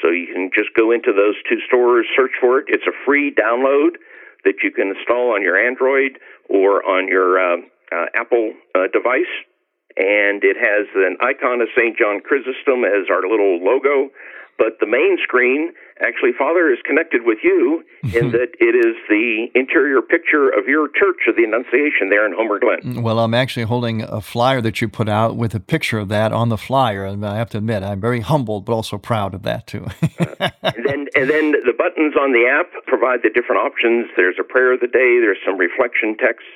So 0.00 0.08
you 0.08 0.28
can 0.32 0.48
just 0.54 0.72
go 0.72 0.92
into 0.92 1.12
those 1.12 1.36
two 1.48 1.60
stores, 1.68 2.06
search 2.16 2.32
for 2.40 2.60
it. 2.60 2.66
It's 2.68 2.88
a 2.88 2.96
free 3.04 3.34
download 3.34 4.00
that 4.44 4.62
you 4.62 4.70
can 4.70 4.94
install 4.96 5.34
on 5.34 5.42
your 5.42 5.58
Android 5.58 6.16
or 6.48 6.84
on 6.84 7.08
your 7.08 7.36
uh, 7.36 7.58
uh, 7.92 8.06
Apple 8.14 8.54
uh, 8.74 8.88
device. 8.92 9.32
and 9.96 10.44
it 10.44 10.56
has 10.60 10.86
an 10.94 11.16
icon 11.20 11.60
of 11.64 11.68
St. 11.76 11.96
John 11.96 12.20
Chrysostom 12.20 12.84
as 12.84 13.08
our 13.10 13.24
little 13.24 13.58
logo. 13.64 14.12
But 14.58 14.78
the 14.80 14.86
main 14.86 15.18
screen, 15.22 15.72
actually, 16.00 16.32
Father 16.32 16.70
is 16.70 16.78
connected 16.84 17.22
with 17.24 17.38
you 17.42 17.84
in 18.02 18.30
that 18.36 18.56
it 18.58 18.74
is 18.74 18.96
the 19.08 19.48
interior 19.54 20.00
picture 20.00 20.48
of 20.48 20.66
your 20.66 20.88
church 20.88 21.28
of 21.28 21.36
the 21.36 21.44
Annunciation 21.44 22.08
there 22.08 22.24
in 22.26 22.32
Homer 22.32 22.58
Glen. 22.58 23.02
Well, 23.02 23.18
I'm 23.18 23.34
actually 23.34 23.64
holding 23.64 24.02
a 24.02 24.20
flyer 24.20 24.60
that 24.62 24.80
you 24.80 24.88
put 24.88 25.08
out 25.08 25.36
with 25.36 25.54
a 25.54 25.60
picture 25.60 25.98
of 25.98 26.08
that 26.08 26.32
on 26.32 26.48
the 26.48 26.56
flyer. 26.56 27.04
And 27.04 27.24
I 27.24 27.36
have 27.36 27.50
to 27.50 27.58
admit, 27.58 27.82
I'm 27.82 28.00
very 28.00 28.20
humbled, 28.20 28.64
but 28.64 28.72
also 28.72 28.98
proud 28.98 29.34
of 29.34 29.42
that, 29.42 29.66
too. 29.66 29.86
uh, 30.18 30.50
and, 30.62 30.84
then, 30.84 31.06
and 31.14 31.28
then 31.28 31.52
the 31.64 31.74
buttons 31.76 32.14
on 32.16 32.32
the 32.32 32.46
app 32.48 32.72
provide 32.86 33.20
the 33.22 33.30
different 33.30 33.60
options. 33.60 34.08
There's 34.16 34.36
a 34.40 34.44
prayer 34.44 34.74
of 34.74 34.80
the 34.80 34.88
day, 34.88 35.20
there's 35.20 35.38
some 35.44 35.58
reflection 35.58 36.16
texts 36.16 36.48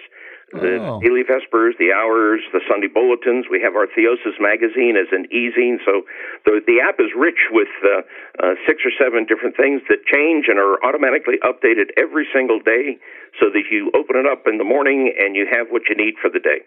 the 0.53 0.83
oh. 0.83 1.01
daily 1.01 1.23
vespers, 1.23 1.75
the 1.79 1.93
hours, 1.95 2.41
the 2.53 2.61
Sunday 2.69 2.89
bulletins. 2.89 3.47
We 3.51 3.61
have 3.63 3.75
our 3.75 3.87
Theosis 3.87 4.39
magazine 4.41 4.97
as 4.99 5.07
an 5.13 5.27
e-zine. 5.31 5.79
So 5.87 6.03
the, 6.45 6.61
the 6.67 6.81
app 6.83 6.99
is 6.99 7.15
rich 7.17 7.49
with 7.51 7.71
uh, 7.85 8.03
uh, 8.43 8.55
six 8.67 8.83
or 8.85 8.91
seven 8.99 9.27
different 9.27 9.57
things 9.57 9.83
that 9.89 10.05
change 10.07 10.47
and 10.49 10.59
are 10.59 10.83
automatically 10.83 11.39
updated 11.47 11.95
every 11.97 12.27
single 12.35 12.59
day 12.59 12.99
so 13.39 13.47
that 13.51 13.71
you 13.71 13.91
open 13.95 14.17
it 14.17 14.27
up 14.27 14.47
in 14.47 14.59
the 14.59 14.65
morning 14.65 15.15
and 15.19 15.37
you 15.37 15.47
have 15.51 15.69
what 15.71 15.83
you 15.89 15.95
need 15.95 16.15
for 16.21 16.29
the 16.29 16.41
day. 16.41 16.67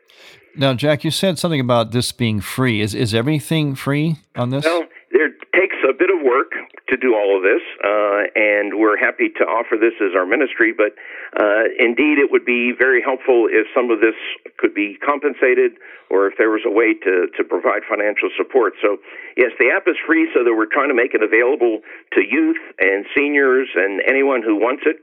Now, 0.56 0.74
Jack, 0.74 1.04
you 1.04 1.12
said 1.12 1.38
something 1.38 1.60
about 1.60 1.92
this 1.92 2.12
being 2.12 2.40
free. 2.40 2.82
Is, 2.82 2.96
is 2.96 3.14
everything 3.14 3.76
free 3.76 4.18
on 4.36 4.50
this? 4.50 4.64
Well, 4.64 4.86
there 5.12 5.30
takes 5.54 5.76
a 5.84 5.94
bit 5.94 6.10
of 6.10 6.24
work 6.24 6.54
to 6.94 6.98
do 7.02 7.18
all 7.18 7.34
of 7.34 7.42
this, 7.42 7.66
uh, 7.82 8.30
and 8.38 8.78
we're 8.78 8.98
happy 8.98 9.34
to 9.42 9.44
offer 9.50 9.74
this 9.82 9.98
as 9.98 10.14
our 10.14 10.30
ministry. 10.30 10.70
But 10.70 10.94
uh, 11.34 11.66
indeed, 11.82 12.22
it 12.22 12.30
would 12.30 12.46
be 12.46 12.70
very 12.78 13.02
helpful 13.02 13.50
if 13.50 13.66
some 13.74 13.90
of 13.90 13.98
this 13.98 14.14
could 14.62 14.78
be 14.78 15.02
compensated, 15.02 15.82
or 16.14 16.30
if 16.30 16.38
there 16.38 16.54
was 16.54 16.62
a 16.70 16.70
way 16.70 16.94
to 16.94 17.34
to 17.34 17.42
provide 17.44 17.82
financial 17.90 18.30
support. 18.38 18.78
So, 18.78 19.02
yes, 19.36 19.50
the 19.58 19.74
app 19.74 19.90
is 19.90 19.98
free, 20.06 20.30
so 20.38 20.46
that 20.46 20.54
we're 20.54 20.70
trying 20.70 20.94
to 20.94 20.98
make 20.98 21.18
it 21.18 21.26
available 21.26 21.82
to 22.14 22.22
youth 22.22 22.62
and 22.78 23.10
seniors 23.18 23.70
and 23.74 24.02
anyone 24.06 24.46
who 24.46 24.56
wants 24.56 24.84
it. 24.86 25.02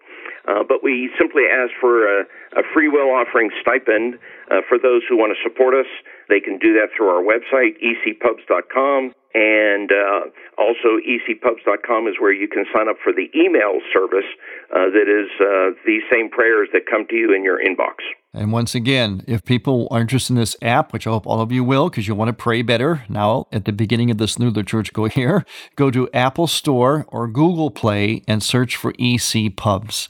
Uh, 0.49 0.64
but 0.64 0.82
we 0.82 1.11
simply 1.18 1.44
ask 1.50 1.70
for 1.80 2.06
a, 2.06 2.25
a 2.56 2.62
free 2.73 2.88
will 2.88 3.11
offering 3.11 3.50
stipend 3.61 4.18
uh, 4.50 4.62
for 4.68 4.78
those 4.78 5.02
who 5.09 5.16
want 5.16 5.35
to 5.35 5.38
support 5.42 5.75
us. 5.75 5.90
They 6.30 6.40
can 6.40 6.58
do 6.58 6.72
that 6.75 6.88
through 6.96 7.08
our 7.08 7.22
website, 7.22 7.75
ecpubs.com. 7.82 9.12
And 9.32 9.90
uh, 9.92 10.30
also, 10.58 10.99
ecpubs.com 11.06 12.08
is 12.08 12.14
where 12.18 12.32
you 12.32 12.49
can 12.49 12.64
sign 12.75 12.88
up 12.88 12.96
for 13.02 13.12
the 13.12 13.28
email 13.34 13.80
service 13.92 14.26
uh, 14.75 14.90
that 14.90 15.06
is 15.06 15.30
uh, 15.40 15.78
these 15.87 16.02
same 16.10 16.30
prayers 16.30 16.68
that 16.72 16.82
come 16.90 17.06
to 17.08 17.14
you 17.14 17.34
in 17.34 17.44
your 17.44 17.58
inbox. 17.58 18.02
And 18.32 18.52
once 18.52 18.75
again, 18.75 19.22
if 19.26 19.44
people 19.44 19.88
are 19.90 20.00
interested 20.00 20.34
in 20.34 20.38
this 20.38 20.56
app, 20.62 20.92
which 20.92 21.06
I 21.06 21.10
hope 21.10 21.26
all 21.26 21.40
of 21.40 21.50
you 21.50 21.64
will, 21.64 21.90
because 21.90 22.06
you 22.06 22.14
want 22.14 22.28
to 22.28 22.32
pray 22.32 22.62
better 22.62 23.04
now 23.08 23.46
at 23.52 23.64
the 23.64 23.72
beginning 23.72 24.10
of 24.10 24.18
this 24.18 24.38
new 24.38 24.50
liturgical 24.50 25.08
year, 25.16 25.44
go 25.76 25.87
here 25.87 25.90
go 25.90 25.90
to 25.90 26.08
Apple 26.12 26.46
Store 26.46 27.04
or 27.08 27.26
Google 27.26 27.70
Play 27.70 28.22
and 28.28 28.42
search 28.42 28.76
for 28.76 28.94
EC 28.99 29.56
Pubs 29.56 30.08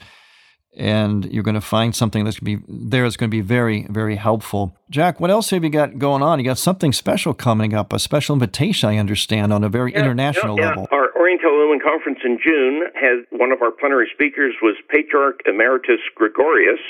and 0.80 1.26
you're 1.26 1.42
going 1.42 1.54
to 1.54 1.60
find 1.60 1.94
something 1.94 2.24
that's 2.24 2.40
going 2.40 2.58
to 2.58 2.64
be 2.64 2.88
there 2.88 3.04
is 3.04 3.16
going 3.16 3.30
to 3.30 3.36
be 3.36 3.42
very 3.42 3.86
very 3.90 4.16
helpful. 4.16 4.74
Jack 4.88 5.20
what 5.20 5.30
else 5.30 5.50
have 5.50 5.62
you 5.62 5.70
got 5.70 5.98
going 5.98 6.22
on? 6.22 6.38
You 6.38 6.44
got 6.44 6.58
something 6.58 6.92
special 6.92 7.34
coming 7.34 7.74
up 7.74 7.92
a 7.92 7.98
special 7.98 8.34
invitation 8.34 8.88
i 8.88 8.96
understand 8.96 9.52
on 9.52 9.62
a 9.62 9.68
very 9.68 9.92
yeah, 9.92 10.00
international 10.00 10.58
yeah, 10.58 10.68
level. 10.68 10.88
Our 10.90 11.12
oriental 11.16 11.52
lumen 11.52 11.80
conference 11.84 12.20
in 12.24 12.38
june 12.42 12.88
had 12.94 13.28
one 13.30 13.52
of 13.52 13.60
our 13.62 13.70
plenary 13.70 14.08
speakers 14.12 14.54
was 14.62 14.76
patriarch 14.88 15.40
emeritus 15.46 16.00
gregorius 16.14 16.80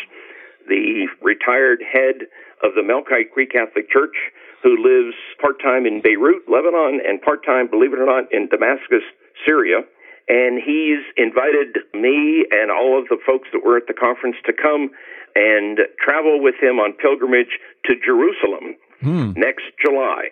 the 0.69 1.09
retired 1.21 1.83
head 1.83 2.31
of 2.63 2.75
the 2.75 2.83
melkite 2.83 3.31
greek 3.35 3.53
catholic 3.53 3.91
church 3.91 4.15
who 4.63 4.77
lives 4.77 5.17
part-time 5.41 5.87
in 5.87 6.01
beirut 6.01 6.43
lebanon 6.49 7.01
and 7.07 7.21
part-time 7.23 7.69
believe 7.69 7.93
it 7.93 7.99
or 7.99 8.07
not 8.07 8.31
in 8.33 8.49
damascus 8.49 9.05
syria 9.47 9.83
and 10.31 10.63
he's 10.63 11.03
invited 11.19 11.83
me 11.93 12.47
and 12.55 12.71
all 12.71 12.95
of 12.95 13.11
the 13.11 13.19
folks 13.27 13.49
that 13.53 13.67
were 13.67 13.77
at 13.77 13.91
the 13.91 13.99
conference 13.99 14.37
to 14.47 14.53
come 14.55 14.95
and 15.35 15.83
travel 15.99 16.39
with 16.39 16.55
him 16.63 16.79
on 16.79 16.95
pilgrimage 16.95 17.59
to 17.87 17.99
Jerusalem 17.99 18.79
hmm. 19.03 19.35
next 19.35 19.67
July. 19.83 20.31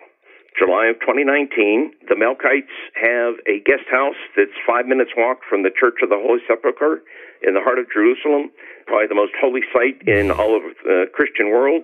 July 0.55 0.87
of 0.87 0.99
2019, 1.03 1.91
the 2.07 2.15
Melkites 2.15 2.71
have 2.95 3.35
a 3.47 3.59
guest 3.63 3.87
house 3.91 4.19
that's 4.35 4.55
five 4.65 4.87
minutes 4.87 5.11
walk 5.15 5.39
from 5.47 5.63
the 5.63 5.71
Church 5.71 5.99
of 6.01 6.09
the 6.09 6.19
Holy 6.19 6.39
Sepulchre 6.47 7.03
in 7.43 7.53
the 7.53 7.63
heart 7.63 7.79
of 7.79 7.87
Jerusalem, 7.91 8.51
probably 8.87 9.07
the 9.07 9.19
most 9.19 9.35
holy 9.39 9.63
site 9.71 9.99
in 10.07 10.31
all 10.31 10.55
of 10.55 10.63
the 10.83 11.11
Christian 11.11 11.51
world. 11.51 11.83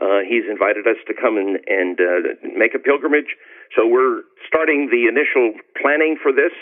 Uh, 0.00 0.20
he's 0.26 0.44
invited 0.48 0.86
us 0.86 0.96
to 1.06 1.14
come 1.14 1.36
and, 1.36 1.60
and 1.68 2.00
uh, 2.00 2.32
make 2.56 2.74
a 2.74 2.80
pilgrimage. 2.80 3.36
So 3.76 3.86
we're 3.86 4.22
starting 4.46 4.88
the 4.88 5.04
initial 5.08 5.52
planning 5.80 6.16
for 6.20 6.32
this. 6.32 6.52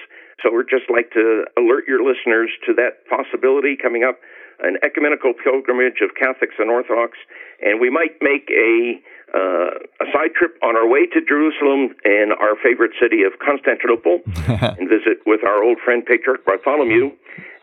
So 0.42 0.50
we'd 0.50 0.68
just 0.68 0.90
like 0.90 1.12
to 1.12 1.46
alert 1.56 1.86
your 1.86 2.02
listeners 2.02 2.50
to 2.66 2.74
that 2.74 3.06
possibility 3.06 3.76
coming 3.78 4.02
up 4.02 4.18
an 4.60 4.76
ecumenical 4.84 5.32
pilgrimage 5.34 6.02
of 6.02 6.14
Catholics 6.14 6.54
and 6.58 6.70
Orthodox, 6.70 7.18
and 7.60 7.80
we 7.80 7.90
might 7.90 8.18
make 8.20 8.50
a 8.50 9.00
uh, 9.32 9.80
a 10.04 10.06
side 10.12 10.34
trip 10.36 10.58
on 10.62 10.76
our 10.76 10.86
way 10.86 11.06
to 11.06 11.24
Jerusalem 11.24 11.96
and 12.04 12.34
our 12.36 12.52
favorite 12.62 12.92
city 13.00 13.22
of 13.22 13.32
Constantinople 13.40 14.20
and 14.76 14.88
visit 14.92 15.24
with 15.24 15.40
our 15.42 15.64
old 15.64 15.78
friend 15.82 16.04
Patriarch 16.04 16.44
Bartholomew, 16.44 17.10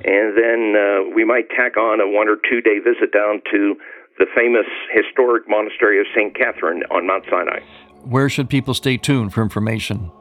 and 0.03 0.33
then 0.33 0.74
uh, 0.74 1.13
we 1.13 1.24
might 1.24 1.48
tack 1.51 1.77
on 1.77 2.01
a 2.01 2.09
one 2.09 2.27
or 2.27 2.38
two 2.50 2.59
day 2.62 2.79
visit 2.79 3.13
down 3.13 3.41
to 3.51 3.75
the 4.17 4.25
famous 4.36 4.65
historic 4.91 5.48
monastery 5.48 6.00
of 6.00 6.07
St. 6.15 6.36
Catherine 6.36 6.83
on 6.91 7.05
Mount 7.05 7.24
Sinai. 7.29 7.59
Where 8.03 8.29
should 8.29 8.50
people 8.50 8.74
stay 8.74 8.98
tuned 8.98 9.33
for 9.33 9.41
information? 9.41 10.12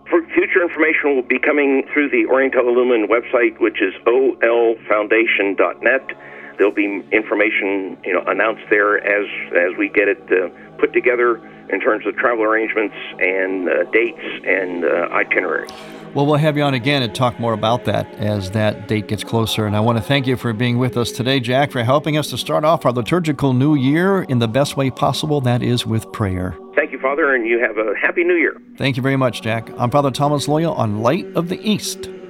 Information 0.99 1.17
will 1.17 1.29
be 1.29 1.39
coming 1.39 1.85
through 1.93 2.09
the 2.11 2.27
Oriental 2.27 2.75
Lumen 2.75 3.07
website, 3.07 3.61
which 3.61 3.81
is 3.81 3.95
olfoundation.net. 4.05 6.11
There'll 6.59 6.73
be 6.73 7.03
information, 7.13 7.97
you 8.05 8.13
know, 8.13 8.23
announced 8.27 8.65
there 8.69 8.99
as 8.99 9.27
as 9.57 9.79
we 9.79 9.89
get 9.89 10.09
it 10.09 10.21
uh, 10.31 10.49
put 10.79 10.93
together 10.93 11.41
in 11.71 11.81
terms 11.81 12.07
of 12.07 12.17
travel 12.17 12.45
arrangements 12.45 12.95
and 13.21 13.69
uh, 13.69 13.85
dates 13.91 14.19
and 14.45 14.85
uh, 14.85 15.09
itinerary. 15.13 15.69
Well, 16.15 16.25
we'll 16.25 16.37
have 16.37 16.57
you 16.57 16.63
on 16.63 16.75
again 16.75 17.03
and 17.03 17.15
talk 17.15 17.39
more 17.39 17.53
about 17.53 17.85
that 17.85 18.07
as 18.15 18.51
that 18.53 18.89
date 18.89 19.09
gets 19.09 19.23
closer. 19.23 19.67
And 19.67 19.77
I 19.77 19.81
want 19.81 19.99
to 19.99 20.03
thank 20.03 20.27
you 20.27 20.37
for 20.37 20.53
being 20.55 20.79
with 20.79 20.97
us 20.97 21.13
today, 21.13 21.39
Jack, 21.39 21.71
for 21.71 21.85
helping 21.85 22.17
us 22.17 22.31
to 22.31 22.39
start 22.39 22.65
off 22.65 22.87
our 22.87 22.93
liturgical 22.93 23.53
new 23.53 23.75
year 23.75 24.23
in 24.23 24.39
the 24.39 24.49
best 24.49 24.77
way 24.77 24.91
possible 24.91 25.41
that 25.43 25.63
is, 25.63 25.87
with 25.87 26.11
prayer. 26.13 26.57
Thank 26.75 26.93
you, 26.93 26.99
Father, 26.99 27.35
and 27.35 27.47
you 27.47 27.61
have 27.61 27.77
a 27.77 27.93
happy 28.01 28.25
new 28.25 28.37
year. 28.37 28.57
Thank 28.79 28.97
you 28.97 29.03
very 29.03 29.17
much, 29.17 29.43
Jack. 29.43 29.71
I'm 29.77 29.91
Father 29.91 30.11
Thomas 30.11 30.47
Loya 30.47 30.77
on 30.77 31.03
Light 31.03 31.27
of 31.35 31.49
the 31.51 31.61
East. 31.61 32.09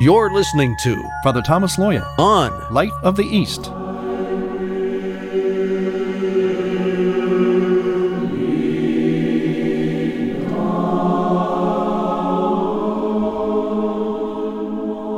You're 0.00 0.32
listening 0.32 0.76
to 0.76 1.10
Father 1.24 1.42
Thomas 1.42 1.76
Loya 1.76 2.06
on 2.20 2.72
Light 2.72 2.92
of 3.02 3.16
the 3.16 3.24
East. 3.24 3.62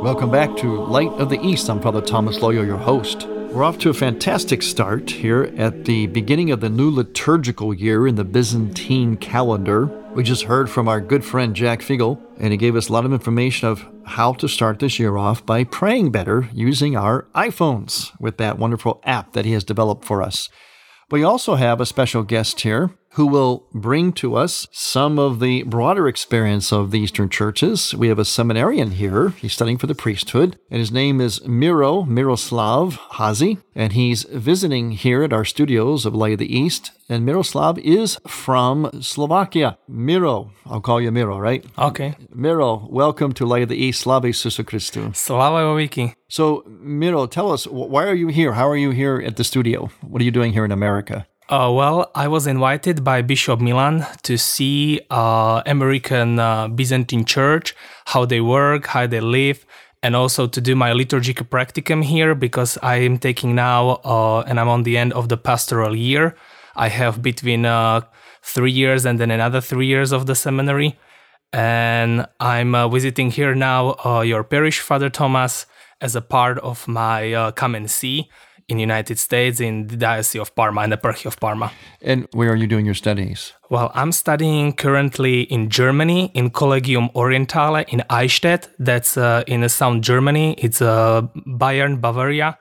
Welcome 0.03 0.31
back 0.31 0.57
to 0.57 0.83
Light 0.85 1.11
of 1.11 1.29
the 1.29 1.39
East. 1.43 1.69
I'm 1.69 1.79
Father 1.79 2.01
Thomas 2.01 2.39
Loya, 2.39 2.65
your 2.65 2.77
host. 2.77 3.27
We're 3.27 3.63
off 3.63 3.77
to 3.79 3.91
a 3.91 3.93
fantastic 3.93 4.63
start 4.63 5.11
here 5.11 5.53
at 5.57 5.85
the 5.85 6.07
beginning 6.07 6.49
of 6.49 6.59
the 6.59 6.69
new 6.69 6.89
liturgical 6.89 7.71
year 7.71 8.07
in 8.07 8.15
the 8.15 8.23
Byzantine 8.23 9.15
calendar. 9.17 10.00
We 10.13 10.23
just 10.23 10.43
heard 10.43 10.69
from 10.69 10.89
our 10.89 10.99
good 10.99 11.23
friend 11.23 11.55
Jack 11.55 11.81
Figel, 11.81 12.21
and 12.37 12.51
he 12.51 12.57
gave 12.57 12.75
us 12.75 12.89
a 12.89 12.93
lot 12.93 13.05
of 13.05 13.13
information 13.13 13.69
of 13.69 13.87
how 14.03 14.33
to 14.33 14.49
start 14.49 14.79
this 14.79 14.99
year 14.99 15.15
off 15.15 15.45
by 15.45 15.63
praying 15.63 16.11
better 16.11 16.49
using 16.51 16.97
our 16.97 17.27
iPhones 17.33 18.11
with 18.19 18.37
that 18.37 18.59
wonderful 18.59 19.01
app 19.05 19.31
that 19.31 19.45
he 19.45 19.53
has 19.53 19.63
developed 19.63 20.03
for 20.03 20.21
us. 20.21 20.49
We 21.09 21.23
also 21.23 21.55
have 21.55 21.79
a 21.79 21.85
special 21.85 22.23
guest 22.23 22.59
here, 22.59 22.91
who 23.13 23.27
will 23.27 23.67
bring 23.73 24.13
to 24.13 24.35
us 24.35 24.67
some 24.71 25.19
of 25.19 25.39
the 25.39 25.63
broader 25.63 26.07
experience 26.07 26.71
of 26.71 26.91
the 26.91 26.99
Eastern 26.99 27.29
churches. 27.29 27.93
We 27.93 28.07
have 28.07 28.19
a 28.19 28.25
seminarian 28.25 28.91
here. 28.91 29.29
He's 29.29 29.53
studying 29.53 29.77
for 29.77 29.87
the 29.87 29.95
priesthood, 29.95 30.57
and 30.69 30.79
his 30.79 30.91
name 30.91 31.19
is 31.19 31.45
Miro 31.45 32.03
Miroslav 32.03 32.95
Hazi, 32.95 33.57
and 33.75 33.93
he's 33.93 34.23
visiting 34.23 34.91
here 34.91 35.23
at 35.23 35.33
our 35.33 35.43
studios 35.43 36.05
of 36.05 36.15
Light 36.15 36.33
of 36.33 36.39
the 36.39 36.57
East. 36.57 36.91
And 37.09 37.25
Miroslav 37.25 37.77
is 37.79 38.17
from 38.25 38.89
Slovakia. 39.01 39.77
Miro, 39.89 40.51
I'll 40.65 40.79
call 40.79 41.01
you 41.01 41.11
Miro, 41.11 41.37
right? 41.37 41.65
Okay. 41.77 42.15
Miro, 42.33 42.87
welcome 42.89 43.33
to 43.33 43.45
Light 43.45 43.63
of 43.63 43.69
the 43.69 43.75
East. 43.75 44.01
Slava 44.01 44.27
Isusu 44.27 44.63
Christu. 44.63 45.13
Slava 45.13 45.73
Wiki. 45.73 46.15
So, 46.29 46.63
Miro, 46.65 47.25
tell 47.25 47.51
us, 47.51 47.67
why 47.67 48.05
are 48.05 48.15
you 48.15 48.29
here? 48.29 48.53
How 48.53 48.69
are 48.69 48.77
you 48.77 48.91
here 48.91 49.21
at 49.25 49.35
the 49.35 49.43
studio? 49.43 49.89
What 49.99 50.21
are 50.21 50.25
you 50.25 50.31
doing 50.31 50.53
here 50.53 50.63
in 50.63 50.71
America? 50.71 51.27
Uh, 51.51 51.69
well, 51.69 52.09
I 52.15 52.29
was 52.29 52.47
invited 52.47 53.03
by 53.03 53.21
Bishop 53.21 53.59
Milan 53.59 54.07
to 54.23 54.37
see 54.37 55.01
uh, 55.09 55.61
American 55.65 56.39
uh, 56.39 56.69
Byzantine 56.69 57.25
Church, 57.25 57.75
how 58.05 58.23
they 58.23 58.39
work, 58.39 58.87
how 58.87 59.05
they 59.05 59.19
live, 59.19 59.65
and 60.01 60.15
also 60.15 60.47
to 60.47 60.61
do 60.61 60.77
my 60.77 60.93
liturgical 60.93 61.45
practicum 61.45 62.05
here 62.05 62.35
because 62.35 62.77
I 62.81 63.01
am 63.01 63.17
taking 63.17 63.53
now, 63.53 63.99
uh, 64.05 64.45
and 64.47 64.61
I'm 64.61 64.69
on 64.69 64.83
the 64.83 64.97
end 64.97 65.11
of 65.11 65.27
the 65.27 65.35
pastoral 65.35 65.93
year. 65.93 66.37
I 66.77 66.87
have 66.87 67.21
between 67.21 67.65
uh, 67.65 68.03
three 68.41 68.71
years 68.71 69.05
and 69.05 69.19
then 69.19 69.29
another 69.29 69.59
three 69.59 69.87
years 69.87 70.13
of 70.13 70.27
the 70.27 70.35
seminary. 70.35 70.97
And 71.51 72.27
I'm 72.39 72.73
uh, 72.73 72.87
visiting 72.87 73.29
here 73.29 73.53
now 73.55 74.21
your 74.21 74.45
parish, 74.45 74.79
Father 74.79 75.09
Thomas, 75.09 75.65
as 75.99 76.15
a 76.15 76.21
part 76.21 76.59
of 76.59 76.87
my 76.87 77.51
come 77.57 77.75
and 77.75 77.91
see 77.91 78.29
in 78.71 78.77
the 78.77 78.81
United 78.81 79.19
States 79.19 79.59
in 79.59 79.87
the 79.87 79.97
Diocese 79.97 80.41
of 80.41 80.55
Parma 80.55 80.81
and 80.81 80.91
the 80.93 80.97
Eparchy 80.97 81.25
of 81.25 81.39
Parma. 81.39 81.71
And 82.01 82.27
where 82.31 82.49
are 82.51 82.55
you 82.55 82.67
doing 82.67 82.85
your 82.85 82.95
studies? 82.95 83.53
Well, 83.69 83.91
I'm 83.93 84.11
studying 84.11 84.73
currently 84.73 85.41
in 85.41 85.69
Germany 85.69 86.31
in 86.33 86.49
Collegium 86.49 87.09
Orientale 87.13 87.83
in 87.89 88.01
Eichstätt. 88.09 88.69
That's 88.79 89.17
uh, 89.17 89.43
in 89.45 89.61
the 89.61 89.69
South 89.69 90.01
Germany. 90.01 90.55
It's 90.57 90.81
uh, 90.81 91.27
Bayern, 91.45 91.99
Bavaria. 91.99 92.57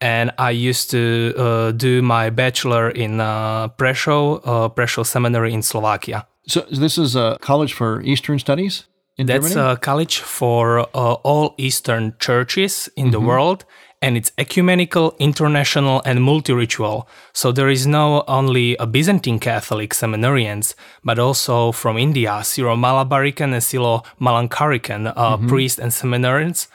And 0.00 0.32
I 0.38 0.50
used 0.50 0.90
to 0.90 1.32
uh, 1.36 1.70
do 1.70 2.02
my 2.02 2.30
bachelor 2.30 2.90
in 2.90 3.20
uh, 3.20 3.68
Prešov, 3.78 4.40
uh, 4.44 4.68
Prešov 4.68 5.06
Seminary 5.06 5.52
in 5.54 5.62
Slovakia. 5.62 6.26
So 6.46 6.66
this 6.70 6.98
is 6.98 7.16
a 7.16 7.38
college 7.40 7.72
for 7.72 8.02
Eastern 8.02 8.38
Studies? 8.38 8.84
In 9.16 9.26
That's 9.26 9.54
Germany? 9.54 9.72
a 9.72 9.76
college 9.76 10.18
for 10.18 10.80
uh, 10.80 11.14
all 11.22 11.54
Eastern 11.56 12.14
churches 12.18 12.90
in 12.96 13.04
mm-hmm. 13.04 13.12
the 13.12 13.20
world 13.20 13.64
and 14.04 14.18
it's 14.18 14.32
ecumenical, 14.36 15.16
international, 15.18 16.02
and 16.04 16.22
multi-ritual. 16.22 17.08
So 17.32 17.52
there 17.52 17.70
is 17.70 17.86
not 17.86 18.26
only 18.28 18.76
a 18.76 18.86
Byzantine 18.86 19.38
Catholic 19.38 19.94
seminarians, 19.94 20.74
but 21.02 21.18
also 21.18 21.72
from 21.72 21.96
India, 21.96 22.44
Syro-Malabarican 22.44 23.54
and 23.54 23.62
Syro-Malankarican 23.62 25.06
uh, 25.06 25.36
mm-hmm. 25.38 25.48
priests 25.48 25.78
and 25.78 25.90
seminarians. 25.90 26.68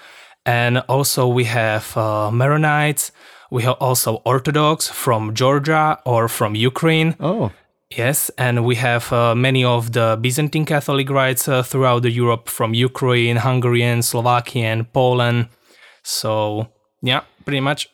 And 0.43 0.79
also 0.89 1.27
we 1.27 1.43
have 1.43 1.95
uh, 1.95 2.31
Maronites. 2.33 3.11
We 3.51 3.61
have 3.61 3.77
also 3.79 4.23
Orthodox 4.25 4.87
from 4.87 5.35
Georgia 5.35 5.99
or 6.07 6.27
from 6.29 6.55
Ukraine. 6.55 7.15
Oh. 7.19 7.51
Yes, 7.95 8.31
and 8.39 8.65
we 8.65 8.75
have 8.75 9.13
uh, 9.13 9.35
many 9.35 9.63
of 9.63 9.91
the 9.91 10.17
Byzantine 10.19 10.65
Catholic 10.65 11.09
rites 11.11 11.47
uh, 11.47 11.61
throughout 11.61 12.01
the 12.01 12.11
Europe 12.11 12.49
from 12.49 12.73
Ukraine, 12.73 13.37
Hungarian, 13.37 14.01
Slovakian, 14.01 14.85
Poland. 14.85 15.49
So 16.03 16.69
yeah, 17.01 17.21
pretty 17.45 17.59
much. 17.59 17.89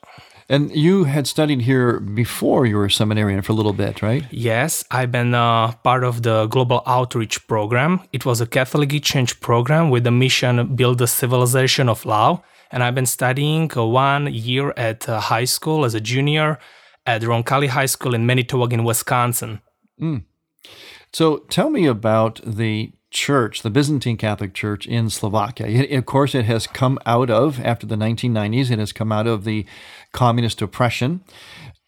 And 0.48 0.76
you 0.76 1.06
had 1.06 1.26
studied 1.26 1.62
here 1.62 2.00
before 2.00 2.68
you 2.68 2.76
were 2.76 2.86
a 2.86 2.92
seminarian 2.92 3.42
for 3.42 3.54
a 3.54 3.56
little 3.56 3.74
bit, 3.74 4.04
right? 4.04 4.24
Yes, 4.30 4.84
I've 4.92 5.12
been 5.12 5.34
uh, 5.34 5.72
part 5.84 6.04
of 6.04 6.22
the 6.22 6.46
Global 6.48 6.84
Outreach 6.86 7.48
Program. 7.48 8.02
It 8.14 8.26
was 8.26 8.42
a 8.42 8.46
Catholic 8.46 8.94
exchange 8.94 9.40
program 9.40 9.90
with 9.90 10.04
the 10.04 10.12
mission 10.12 10.76
build 10.76 11.00
the 11.00 11.08
civilization 11.08 11.90
of 11.90 12.06
love. 12.06 12.42
And 12.70 12.84
I've 12.84 12.94
been 12.94 13.08
studying 13.08 13.72
uh, 13.76 13.86
one 13.86 14.32
year 14.32 14.72
at 14.78 15.10
uh, 15.10 15.20
high 15.20 15.46
school 15.46 15.84
as 15.84 15.96
a 15.96 16.02
junior 16.02 16.60
at 17.08 17.22
Roncalli 17.22 17.70
High 17.70 17.86
School 17.88 18.14
in 18.14 18.26
Manitowoc, 18.26 18.72
in 18.72 18.84
Wisconsin. 18.84 19.62
Mm. 20.00 20.26
So 21.12 21.38
tell 21.50 21.70
me 21.70 21.88
about 21.88 22.42
the 22.46 22.92
church, 23.16 23.62
the 23.62 23.70
Byzantine 23.70 24.18
Catholic 24.18 24.54
Church 24.54 24.86
in 24.86 25.10
Slovakia. 25.10 25.68
It, 25.68 25.98
of 25.98 26.06
course, 26.06 26.36
it 26.36 26.46
has 26.46 26.68
come 26.68 27.00
out 27.06 27.30
of, 27.30 27.64
after 27.64 27.88
the 27.88 27.96
1990s, 27.96 28.70
it 28.70 28.78
has 28.78 28.92
come 28.92 29.12
out 29.12 29.26
of 29.26 29.46
the 29.46 29.66
communist 30.12 30.62
oppression 30.62 31.22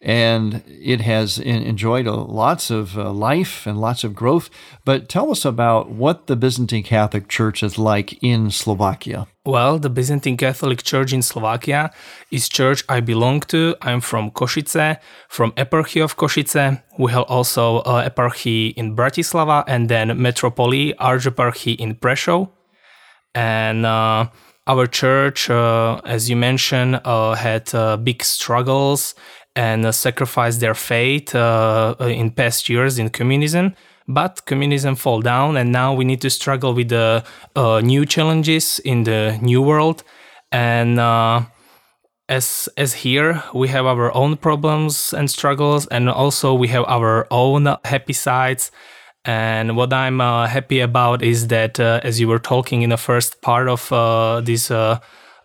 and 0.00 0.62
it 0.68 1.00
has 1.00 1.38
enjoyed 1.38 2.06
lots 2.06 2.70
of 2.70 2.96
uh, 2.96 3.10
life 3.12 3.66
and 3.66 3.80
lots 3.80 4.04
of 4.04 4.14
growth. 4.14 4.48
But 4.84 5.08
tell 5.08 5.30
us 5.30 5.44
about 5.44 5.90
what 5.90 6.28
the 6.28 6.36
Byzantine 6.36 6.84
Catholic 6.84 7.28
Church 7.28 7.62
is 7.62 7.78
like 7.78 8.22
in 8.22 8.50
Slovakia. 8.50 9.26
Well, 9.44 9.78
the 9.78 9.90
Byzantine 9.90 10.36
Catholic 10.36 10.82
Church 10.84 11.12
in 11.12 11.22
Slovakia 11.22 11.90
is 12.30 12.48
church 12.48 12.84
I 12.88 13.00
belong 13.00 13.40
to. 13.48 13.74
I'm 13.82 14.00
from 14.00 14.30
Košice, 14.30 14.98
from 15.28 15.52
Eparchy 15.52 16.04
of 16.04 16.16
Košice. 16.16 16.82
We 16.98 17.10
have 17.12 17.24
also 17.24 17.78
uh, 17.78 18.08
eparchy 18.08 18.74
in 18.74 18.94
Bratislava 18.94 19.64
and 19.66 19.88
then 19.88 20.10
Metropoly 20.10 20.94
Archeparchy 20.96 21.76
in 21.76 21.96
Prešov. 21.96 22.50
And 23.34 23.84
uh, 23.86 24.28
our 24.66 24.86
church, 24.86 25.48
uh, 25.48 26.00
as 26.04 26.28
you 26.28 26.36
mentioned, 26.36 27.00
uh, 27.04 27.34
had 27.34 27.74
uh, 27.74 27.96
big 27.96 28.22
struggles 28.22 29.14
and 29.58 29.84
uh, 29.84 29.90
sacrificed 29.90 30.60
their 30.60 30.74
faith 30.74 31.34
uh, 31.34 31.96
uh, 32.00 32.04
in 32.04 32.30
past 32.30 32.68
years 32.68 32.96
in 32.96 33.10
communism. 33.10 33.74
But 34.06 34.46
communism 34.46 34.94
fall 34.94 35.20
down, 35.20 35.56
and 35.56 35.72
now 35.72 35.92
we 35.92 36.04
need 36.04 36.20
to 36.22 36.30
struggle 36.30 36.72
with 36.72 36.88
the 36.88 37.22
new 37.82 38.06
challenges 38.06 38.78
in 38.78 39.04
the 39.04 39.38
new 39.42 39.60
world. 39.60 40.02
And 40.50 40.98
as 42.28 42.68
as 42.76 42.94
here 42.94 43.42
we 43.52 43.68
have 43.68 43.84
our 43.86 44.14
own 44.14 44.36
problems 44.36 45.12
and 45.12 45.30
struggles 45.30 45.86
and 45.88 46.08
also 46.08 46.54
we 46.54 46.68
have 46.68 46.84
our 46.86 47.26
own 47.30 47.66
happy 47.84 48.12
sides 48.12 48.70
and 49.24 49.76
what 49.78 49.92
i'm 49.94 50.20
uh, 50.20 50.46
happy 50.46 50.80
about 50.80 51.22
is 51.22 51.48
that 51.48 51.80
uh, 51.80 52.00
as 52.04 52.20
you 52.20 52.28
were 52.28 52.38
talking 52.38 52.82
in 52.82 52.90
the 52.90 52.98
first 52.98 53.40
part 53.40 53.66
of 53.66 53.90
uh, 53.92 54.42
this 54.42 54.70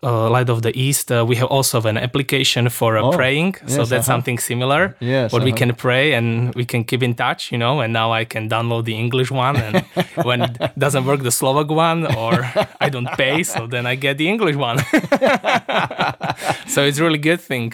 uh, 0.04 0.30
Light 0.30 0.48
of 0.50 0.62
the 0.62 0.78
East, 0.78 1.10
uh, 1.10 1.24
we 1.26 1.36
have 1.36 1.48
also 1.48 1.80
an 1.82 1.96
application 1.96 2.68
for 2.68 2.98
uh, 2.98 3.02
oh, 3.02 3.12
praying. 3.12 3.56
Yes, 3.62 3.74
so 3.74 3.84
that's 3.84 3.92
uh-huh. 3.92 4.02
something 4.02 4.38
similar. 4.38 4.96
Yes, 5.00 5.32
what 5.32 5.40
uh-huh. 5.40 5.46
we 5.46 5.52
can 5.52 5.74
pray 5.74 6.12
and 6.12 6.54
we 6.54 6.64
can 6.64 6.84
keep 6.84 7.02
in 7.02 7.14
touch, 7.14 7.50
you 7.50 7.58
know. 7.58 7.80
And 7.80 7.92
now 7.92 8.12
I 8.12 8.24
can 8.24 8.48
download 8.48 8.84
the 8.84 8.96
English 8.96 9.30
one, 9.30 9.56
and 9.56 9.84
when 10.28 10.42
it 10.42 10.58
doesn't 10.78 11.04
work, 11.06 11.22
the 11.22 11.32
Slovak 11.32 11.70
one, 11.70 12.06
or 12.14 12.44
I 12.80 12.88
don't 12.90 13.08
pay, 13.16 13.42
so 13.42 13.66
then 13.66 13.86
I 13.86 13.94
get 13.94 14.18
the 14.18 14.28
English 14.28 14.56
one. 14.56 14.78
so 16.68 16.84
it's 16.84 17.00
really 17.00 17.18
good 17.18 17.40
thing. 17.40 17.72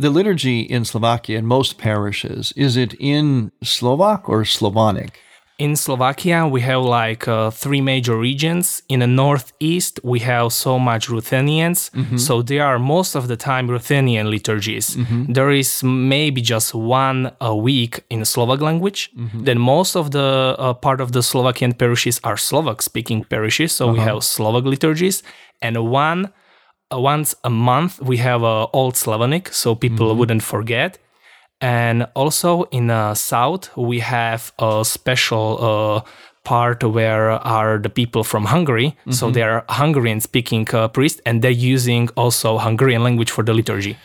The 0.00 0.10
liturgy 0.10 0.60
in 0.60 0.84
Slovakia 0.84 1.38
in 1.38 1.46
most 1.46 1.78
parishes 1.78 2.52
is 2.54 2.76
it 2.76 2.94
in 3.00 3.50
Slovak 3.62 4.28
or 4.28 4.44
Slavonic? 4.44 5.18
In 5.58 5.74
Slovakia, 5.74 6.46
we 6.46 6.60
have 6.60 6.82
like 6.82 7.26
uh, 7.26 7.50
three 7.50 7.80
major 7.80 8.16
regions. 8.16 8.82
In 8.88 9.00
the 9.00 9.08
northeast, 9.08 9.98
we 10.04 10.20
have 10.20 10.52
so 10.52 10.78
much 10.78 11.08
Ruthenians. 11.08 11.90
Mm-hmm. 11.90 12.16
So 12.16 12.42
there 12.42 12.64
are 12.64 12.78
most 12.78 13.16
of 13.16 13.26
the 13.26 13.36
time 13.36 13.68
Ruthenian 13.68 14.30
liturgies. 14.30 14.94
Mm-hmm. 14.94 15.32
There 15.32 15.50
is 15.50 15.82
maybe 15.82 16.40
just 16.40 16.74
one 16.74 17.32
a 17.40 17.56
week 17.56 18.04
in 18.08 18.24
Slovak 18.24 18.60
language. 18.60 19.10
Mm-hmm. 19.18 19.44
Then 19.44 19.58
most 19.58 19.96
of 19.96 20.12
the 20.12 20.54
uh, 20.58 20.74
part 20.74 21.00
of 21.00 21.10
the 21.10 21.22
Slovakian 21.24 21.72
parishes 21.74 22.20
are 22.22 22.36
Slovak 22.36 22.80
speaking 22.80 23.24
parishes. 23.24 23.72
So 23.72 23.86
uh-huh. 23.86 23.94
we 23.94 23.98
have 24.00 24.22
Slovak 24.22 24.64
liturgies. 24.64 25.24
And 25.60 25.90
one 25.90 26.30
uh, 26.94 27.00
once 27.00 27.34
a 27.42 27.50
month, 27.50 28.00
we 28.00 28.18
have 28.18 28.44
uh, 28.44 28.68
Old 28.72 28.96
Slavonic. 28.96 29.52
So 29.52 29.74
people 29.74 30.10
mm-hmm. 30.10 30.18
wouldn't 30.20 30.42
forget. 30.44 30.98
And 31.60 32.06
also 32.14 32.64
in 32.64 32.86
the 32.86 32.94
uh, 32.94 33.14
south, 33.14 33.76
we 33.76 33.98
have 34.00 34.52
a 34.58 34.84
special 34.84 36.04
uh, 36.04 36.10
part 36.44 36.84
where 36.84 37.30
are 37.30 37.78
the 37.78 37.90
people 37.90 38.24
from 38.24 38.44
Hungary. 38.46 38.96
Mm-hmm. 39.00 39.12
So 39.12 39.30
they 39.30 39.42
are 39.42 39.64
Hungarian 39.68 40.20
speaking 40.20 40.66
uh, 40.72 40.88
priests 40.88 41.20
and 41.26 41.42
they're 41.42 41.50
using 41.50 42.08
also 42.16 42.58
Hungarian 42.58 43.02
language 43.02 43.30
for 43.30 43.42
the 43.42 43.52
liturgy. 43.52 43.96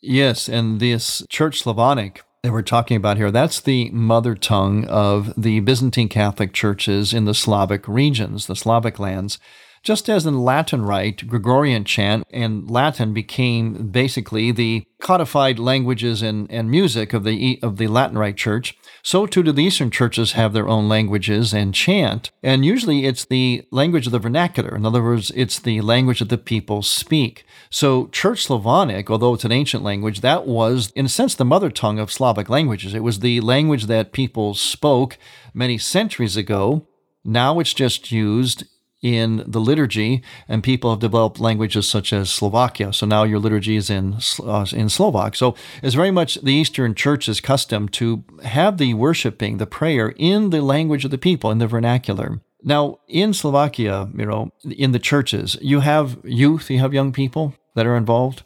Yes, 0.00 0.48
and 0.48 0.80
this 0.80 1.24
Church 1.28 1.60
Slavonic 1.60 2.22
that 2.42 2.52
we're 2.52 2.62
talking 2.62 2.96
about 2.96 3.16
here, 3.16 3.30
that's 3.30 3.60
the 3.60 3.90
mother 3.90 4.34
tongue 4.34 4.84
of 4.86 5.32
the 5.36 5.60
Byzantine 5.60 6.08
Catholic 6.08 6.52
churches 6.52 7.12
in 7.12 7.24
the 7.24 7.34
Slavic 7.34 7.88
regions, 7.88 8.46
the 8.46 8.54
Slavic 8.54 8.98
lands. 8.98 9.38
Just 9.88 10.10
as 10.10 10.26
in 10.26 10.44
Latin 10.44 10.82
Rite, 10.82 11.26
Gregorian 11.26 11.82
chant, 11.82 12.22
and 12.30 12.70
Latin 12.70 13.14
became 13.14 13.88
basically 13.88 14.52
the 14.52 14.84
codified 15.00 15.58
languages 15.58 16.20
and, 16.20 16.46
and 16.50 16.70
music 16.70 17.14
of 17.14 17.24
the 17.24 17.58
of 17.62 17.78
the 17.78 17.86
Latin 17.86 18.18
Rite 18.18 18.36
Church, 18.36 18.76
so 19.02 19.24
too 19.24 19.42
do 19.42 19.50
the 19.50 19.64
Eastern 19.64 19.90
churches 19.90 20.32
have 20.32 20.52
their 20.52 20.68
own 20.68 20.90
languages 20.90 21.54
and 21.54 21.74
chant. 21.74 22.30
And 22.42 22.66
usually 22.66 23.06
it's 23.06 23.24
the 23.24 23.66
language 23.70 24.04
of 24.04 24.12
the 24.12 24.18
vernacular. 24.18 24.76
In 24.76 24.84
other 24.84 25.02
words, 25.02 25.32
it's 25.34 25.58
the 25.58 25.80
language 25.80 26.18
that 26.18 26.28
the 26.28 26.36
people 26.36 26.82
speak. 26.82 27.46
So 27.70 28.08
Church 28.08 28.42
Slavonic, 28.42 29.08
although 29.08 29.32
it's 29.32 29.46
an 29.46 29.52
ancient 29.52 29.82
language, 29.82 30.20
that 30.20 30.46
was, 30.46 30.92
in 30.96 31.06
a 31.06 31.08
sense, 31.08 31.34
the 31.34 31.46
mother 31.46 31.70
tongue 31.70 31.98
of 31.98 32.12
Slavic 32.12 32.50
languages. 32.50 32.92
It 32.92 33.02
was 33.02 33.20
the 33.20 33.40
language 33.40 33.86
that 33.86 34.12
people 34.12 34.52
spoke 34.52 35.16
many 35.54 35.78
centuries 35.78 36.36
ago. 36.36 36.86
Now 37.24 37.58
it's 37.58 37.72
just 37.72 38.12
used 38.12 38.64
in 39.02 39.44
the 39.46 39.60
liturgy, 39.60 40.22
and 40.48 40.62
people 40.62 40.90
have 40.90 40.98
developed 40.98 41.38
languages 41.38 41.88
such 41.88 42.12
as 42.12 42.30
Slovakia. 42.30 42.92
So 42.92 43.06
now 43.06 43.22
your 43.22 43.38
liturgy 43.38 43.76
is 43.76 43.90
in 43.90 44.18
uh, 44.42 44.66
in 44.72 44.88
Slovak. 44.88 45.36
So 45.36 45.54
it's 45.82 45.94
very 45.94 46.10
much 46.10 46.36
the 46.42 46.52
Eastern 46.52 46.94
Church's 46.94 47.40
custom 47.40 47.88
to 47.90 48.24
have 48.44 48.78
the 48.78 48.94
worshiping, 48.94 49.58
the 49.58 49.66
prayer, 49.66 50.14
in 50.16 50.50
the 50.50 50.60
language 50.62 51.04
of 51.04 51.10
the 51.10 51.18
people, 51.18 51.50
in 51.50 51.58
the 51.58 51.66
vernacular. 51.66 52.40
Now 52.62 52.98
in 53.06 53.32
Slovakia, 53.32 54.08
you 54.14 54.26
know, 54.26 54.50
in 54.64 54.92
the 54.92 54.98
churches, 54.98 55.56
you 55.60 55.80
have 55.80 56.18
youth, 56.24 56.70
you 56.70 56.80
have 56.80 56.92
young 56.92 57.12
people 57.12 57.54
that 57.74 57.86
are 57.86 57.96
involved. 57.96 58.42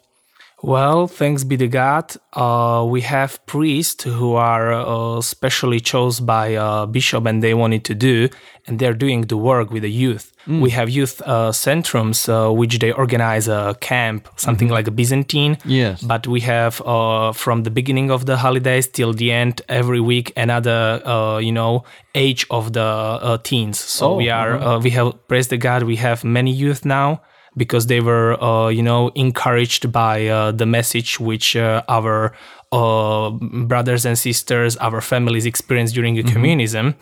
Well, 0.63 1.07
thanks 1.07 1.43
be 1.43 1.57
to 1.57 1.67
God, 1.67 2.15
uh, 2.31 2.85
we 2.87 3.01
have 3.01 3.45
priests 3.47 4.05
who 4.05 4.35
are 4.35 4.71
uh, 4.71 5.19
specially 5.19 5.81
chosen 5.81 6.25
by 6.25 6.55
a 6.55 6.87
bishop 6.87 7.25
and 7.25 7.43
they 7.43 7.53
wanted 7.53 7.83
to 7.83 7.93
do, 7.93 8.29
and 8.65 8.79
they're 8.79 8.93
doing 8.93 9.23
the 9.23 9.35
work 9.35 9.71
with 9.71 9.83
the 9.83 9.91
youth. 9.91 10.31
Mm. 10.47 10.61
We 10.61 10.69
have 10.69 10.89
youth 10.89 11.21
uh, 11.25 11.51
centrums, 11.51 12.29
uh, 12.29 12.49
which 12.53 12.79
they 12.79 12.93
organize 12.93 13.49
a 13.49 13.75
camp, 13.81 14.29
something 14.37 14.69
mm-hmm. 14.69 14.73
like 14.75 14.87
a 14.87 14.91
Byzantine. 14.91 15.57
Yes. 15.65 16.01
But 16.01 16.27
we 16.27 16.39
have 16.39 16.81
uh, 16.85 17.33
from 17.33 17.63
the 17.63 17.69
beginning 17.69 18.09
of 18.09 18.25
the 18.25 18.37
holidays 18.37 18.87
till 18.87 19.11
the 19.11 19.33
end, 19.33 19.61
every 19.67 19.99
week, 19.99 20.31
another, 20.37 21.05
uh, 21.05 21.39
you 21.39 21.51
know, 21.51 21.83
age 22.15 22.47
of 22.49 22.71
the 22.71 23.37
teens. 23.43 23.79
So 23.79 24.13
oh, 24.13 24.15
we 24.15 24.29
are, 24.29 24.79
we 24.79 24.91
have, 24.91 25.27
praise 25.27 25.49
the 25.49 25.57
God, 25.57 25.83
we 25.83 25.97
have 25.97 26.23
many 26.23 26.53
youth 26.53 26.85
now 26.85 27.21
because 27.57 27.87
they 27.87 27.99
were, 27.99 28.41
uh, 28.43 28.67
you 28.69 28.83
know, 28.83 29.11
encouraged 29.15 29.91
by 29.91 30.27
uh, 30.27 30.51
the 30.51 30.65
message 30.65 31.19
which 31.19 31.55
uh, 31.55 31.83
our 31.87 32.33
uh, 32.71 33.29
brothers 33.29 34.05
and 34.05 34.17
sisters, 34.17 34.75
our 34.77 35.01
families 35.01 35.45
experienced 35.45 35.93
during 35.93 36.15
the 36.15 36.23
mm-hmm. 36.23 36.33
communism, 36.33 36.95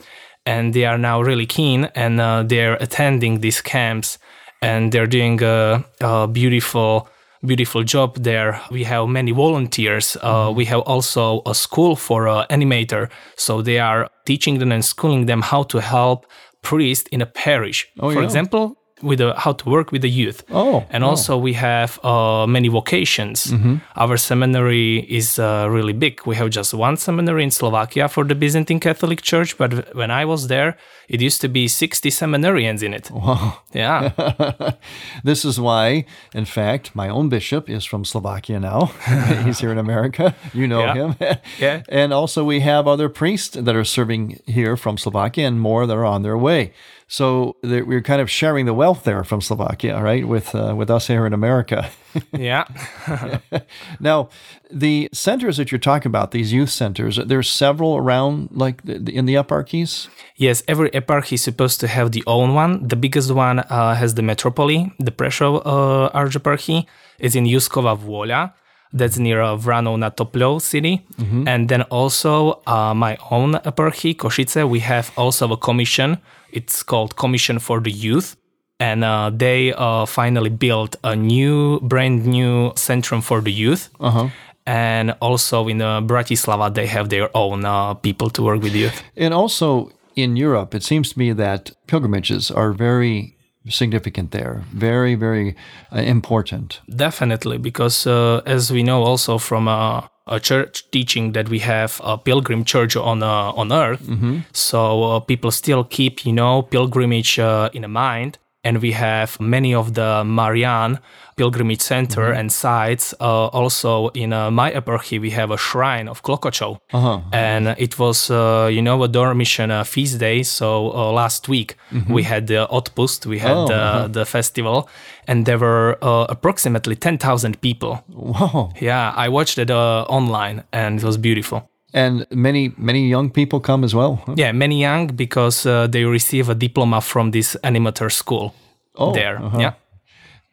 and 0.46 0.74
they 0.74 0.86
are 0.86 0.98
now 0.98 1.22
really 1.22 1.46
keen 1.46 1.86
and 1.96 2.20
uh, 2.20 2.44
they're 2.44 2.76
attending 2.76 3.40
these 3.40 3.62
camps 3.62 4.18
and 4.62 4.92
they're 4.92 5.08
doing 5.08 5.42
a, 5.44 5.84
a 6.02 6.28
beautiful 6.28 7.08
beautiful 7.44 7.84
job 7.84 8.16
there. 8.18 8.62
We 8.70 8.84
have 8.84 9.08
many 9.08 9.32
volunteers. 9.32 10.16
Uh, 10.22 10.48
mm-hmm. 10.48 10.58
we 10.58 10.66
have 10.66 10.82
also 10.82 11.42
a 11.46 11.56
school 11.56 11.96
for 11.96 12.28
an 12.28 12.46
animator. 12.50 13.10
So 13.36 13.62
they 13.62 13.80
are 13.80 14.10
teaching 14.26 14.60
them 14.60 14.72
and 14.72 14.86
schooling 14.86 15.26
them 15.26 15.42
how 15.42 15.64
to 15.64 15.82
help 15.82 16.28
priests 16.62 17.10
in 17.12 17.22
a 17.22 17.26
parish. 17.26 17.88
Oh, 18.00 18.12
for 18.12 18.20
yeah. 18.20 18.26
example, 18.26 18.78
with 19.02 19.20
the, 19.20 19.34
how 19.36 19.54
to 19.54 19.70
work 19.70 19.92
with 19.92 20.02
the 20.02 20.10
youth. 20.10 20.44
Oh, 20.52 20.86
and 20.90 21.04
oh. 21.04 21.10
also 21.10 21.38
we 21.38 21.54
have 21.54 22.04
uh, 22.04 22.46
many 22.48 22.68
vocations. 22.68 23.48
Mm-hmm. 23.48 23.76
Our 23.96 24.18
seminary 24.18 25.00
is 25.10 25.40
uh, 25.40 25.68
really 25.70 25.94
big. 25.94 26.22
We 26.26 26.36
have 26.36 26.50
just 26.50 26.74
one 26.74 26.98
seminary 26.98 27.44
in 27.44 27.52
Slovakia 27.52 28.08
for 28.08 28.24
the 28.24 28.36
Byzantine 28.36 28.80
Catholic 28.80 29.22
Church, 29.22 29.58
but 29.58 29.96
when 29.96 30.12
I 30.12 30.26
was 30.26 30.48
there, 30.48 30.78
it 31.12 31.20
used 31.20 31.42
to 31.42 31.50
be 31.50 31.68
60 31.68 32.10
seminarians 32.10 32.82
in 32.82 32.94
it. 32.94 33.12
Wow. 33.12 33.60
Yeah. 33.74 34.72
this 35.26 35.44
is 35.44 35.60
why, 35.60 36.06
in 36.34 36.46
fact, 36.46 36.96
my 36.96 37.10
own 37.10 37.28
bishop 37.28 37.70
is 37.70 37.84
from 37.84 38.06
Slovakia 38.06 38.62
now. 38.62 38.86
He's 39.44 39.60
here 39.60 39.74
in 39.74 39.78
America. 39.78 40.34
You 40.54 40.68
know 40.70 40.80
yeah. 40.80 40.94
him. 40.94 41.16
yeah. 41.60 41.84
And 41.90 42.14
also 42.14 42.46
we 42.46 42.62
have 42.62 42.88
other 42.88 43.10
priests 43.10 43.58
that 43.58 43.76
are 43.76 43.84
serving 43.84 44.40
here 44.46 44.78
from 44.78 44.98
Slovakia 44.98 45.48
and 45.48 45.60
more 45.60 45.86
that 45.86 45.98
are 45.98 46.06
on 46.06 46.24
their 46.24 46.38
way. 46.38 46.72
So 47.10 47.58
we're 47.62 48.02
kind 48.02 48.22
of 48.22 48.32
sharing 48.32 48.66
the 48.66 48.74
wealth 48.74 49.04
there 49.04 49.26
from 49.26 49.42
Slovakia, 49.42 50.02
right? 50.02 50.26
With 50.26 50.56
uh, 50.56 50.76
with 50.78 50.90
us 50.90 51.08
here 51.08 51.26
in 51.26 51.34
America. 51.34 51.90
yeah. 52.38 52.66
now, 54.00 54.30
the 54.70 55.10
centers 55.14 55.58
that 55.58 55.72
you're 55.72 55.80
talking 55.80 56.10
about, 56.10 56.32
these 56.32 56.54
youth 56.54 56.70
centers, 56.70 57.18
there's 57.18 57.50
several 57.50 57.98
around, 57.98 58.50
like 58.52 58.84
in 58.86 59.26
the 59.26 59.36
eparchies. 59.36 60.08
Yes, 60.36 60.64
every 60.68 60.90
eparchy 60.92 61.34
is 61.34 61.42
supposed 61.42 61.80
to 61.82 61.88
have 61.88 62.12
the 62.12 62.24
own 62.28 62.54
one. 62.54 62.88
The 62.88 62.96
biggest 62.96 63.32
one 63.32 63.60
uh, 63.60 63.96
has 63.96 64.16
the 64.16 64.22
metropoly, 64.22 64.92
the 65.00 65.12
Prešov 65.12 65.62
uh, 65.66 66.10
archeparchy. 66.18 66.86
It's 67.20 67.36
in 67.36 67.46
Juskova 67.46 67.98
Volia 67.98 68.54
that's 68.94 69.18
near 69.18 69.42
uh, 69.42 69.56
Vranov 69.56 70.00
nad 70.00 70.18
Topľou 70.18 70.62
city. 70.62 71.06
Mm-hmm. 71.18 71.48
And 71.48 71.70
then 71.70 71.84
also 71.84 72.62
uh, 72.68 72.94
my 72.94 73.18
own 73.30 73.54
eparchy, 73.64 74.16
Košice, 74.16 74.68
we 74.68 74.80
have 74.80 75.12
also 75.16 75.52
a 75.52 75.58
commission 75.58 76.18
it's 76.52 76.84
called 76.84 77.16
Commission 77.16 77.60
for 77.60 77.80
the 77.80 77.92
Youth. 77.92 78.36
And 78.82 79.04
uh, 79.04 79.30
they 79.34 79.74
uh, 79.74 80.06
finally 80.06 80.50
built 80.50 80.96
a 81.04 81.16
new, 81.16 81.80
brand 81.82 82.26
new 82.26 82.72
centrum 82.72 83.22
for 83.22 83.40
the 83.42 83.52
youth. 83.52 83.90
Uh-huh. 84.00 84.30
And 84.66 85.16
also 85.22 85.68
in 85.68 85.82
uh, 85.82 86.02
Bratislava, 86.02 86.74
they 86.74 86.88
have 86.88 87.10
their 87.10 87.30
own 87.36 87.66
uh, 87.66 87.94
people 87.94 88.30
to 88.32 88.42
work 88.42 88.62
with 88.62 88.76
youth. 88.76 89.04
And 89.16 89.34
also 89.34 89.92
in 90.16 90.36
Europe, 90.36 90.74
it 90.74 90.84
seems 90.84 91.14
to 91.14 91.20
me 91.20 91.32
that 91.34 91.72
pilgrimages 91.88 92.52
are 92.52 92.74
very 92.74 93.38
significant 93.70 94.32
there 94.32 94.64
very 94.74 95.14
very 95.14 95.56
uh, 95.96 96.00
important 96.00 96.82
definitely 96.96 97.60
because 97.60 98.08
uh, 98.08 98.42
as 98.48 98.72
we 98.72 98.82
know 98.82 99.04
also 99.04 99.38
from 99.38 99.68
uh, 99.68 100.02
a 100.28 100.40
church 100.40 100.90
teaching 100.92 101.34
that 101.34 101.50
we 101.50 101.60
have 101.60 102.00
a 102.04 102.18
pilgrim 102.18 102.64
church 102.64 102.96
on 102.96 103.22
uh, 103.22 103.52
on 103.52 103.72
earth. 103.72 104.04
Mm-hmm. 104.04 104.40
So 104.54 105.04
uh, 105.04 105.20
people 105.20 105.52
still 105.52 105.84
keep 105.84 106.26
you 106.26 106.34
know 106.34 106.62
pilgrimage 106.62 107.40
uh, 107.40 107.70
in 107.74 107.90
mind, 107.92 108.38
and 108.64 108.82
we 108.82 108.92
have 108.92 109.40
many 109.40 109.74
of 109.74 109.94
the 109.94 110.24
Marian 110.24 111.00
pilgrimage 111.36 111.82
center 111.82 112.22
mm-hmm. 112.22 112.40
and 112.40 112.52
sites. 112.52 113.14
Uh, 113.20 113.48
also 113.48 114.10
in 114.10 114.34
uh, 114.34 114.52
my 114.52 114.72
eparchy, 114.72 115.20
we 115.20 115.32
have 115.32 115.52
a 115.52 115.58
shrine 115.58 116.08
of 116.08 116.22
Klokočov, 116.22 116.80
uh-huh. 116.94 117.22
and 117.32 117.76
it 117.78 117.98
was 117.98 118.30
uh, 118.30 118.70
you 118.72 118.82
know 118.82 119.04
a 119.04 119.08
Dormition 119.08 119.72
uh, 119.72 119.84
feast 119.84 120.20
day. 120.20 120.44
So 120.44 120.92
uh, 120.92 121.12
last 121.12 121.50
week 121.50 121.78
mm-hmm. 121.92 122.14
we 122.14 122.24
had 122.24 122.48
the 122.48 122.72
Outpost, 122.74 123.26
we 123.26 123.40
had 123.40 123.58
oh, 123.58 123.68
the, 123.68 123.76
uh-huh. 123.76 124.08
the 124.08 124.26
festival, 124.26 124.90
and 125.28 125.46
there 125.46 125.58
were 125.58 125.98
uh, 126.02 126.26
approximately 126.30 126.96
ten 126.96 127.18
thousand 127.18 127.62
people. 127.62 128.04
Wow! 128.10 128.72
Yeah, 128.80 129.14
I 129.16 129.30
watched 129.30 129.58
it 129.58 129.72
online, 129.72 130.64
and 130.72 131.00
it 131.00 131.04
was 131.04 131.18
beautiful. 131.18 131.71
And 131.94 132.26
many 132.32 132.74
many 132.78 133.08
young 133.10 133.30
people 133.30 133.60
come 133.60 133.84
as 133.84 133.94
well. 133.94 134.24
Huh? 134.26 134.36
Yeah, 134.38 134.52
many 134.54 134.80
young 134.80 135.08
because 135.08 135.64
they 135.64 136.06
receive 136.06 136.50
a 136.50 136.56
diploma 136.56 137.02
from 137.02 137.32
this 137.32 137.58
animator 137.64 138.12
school. 138.12 138.54
Oh, 138.96 139.14
there. 139.14 139.42
Uh-huh. 139.42 139.60
Yeah. 139.60 139.74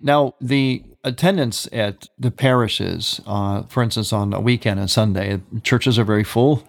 Now, 0.01 0.35
the 0.41 0.83
attendance 1.05 1.69
at 1.73 2.09
the 2.19 2.31
parishes, 2.31 3.21
uh, 3.27 3.63
for 3.69 3.83
instance, 3.83 4.13
on 4.13 4.33
a 4.33 4.41
weekend 4.41 4.79
and 4.81 4.91
Sunday, 4.91 5.41
churches 5.63 5.99
are 5.99 6.05
very 6.05 6.25
full. 6.25 6.63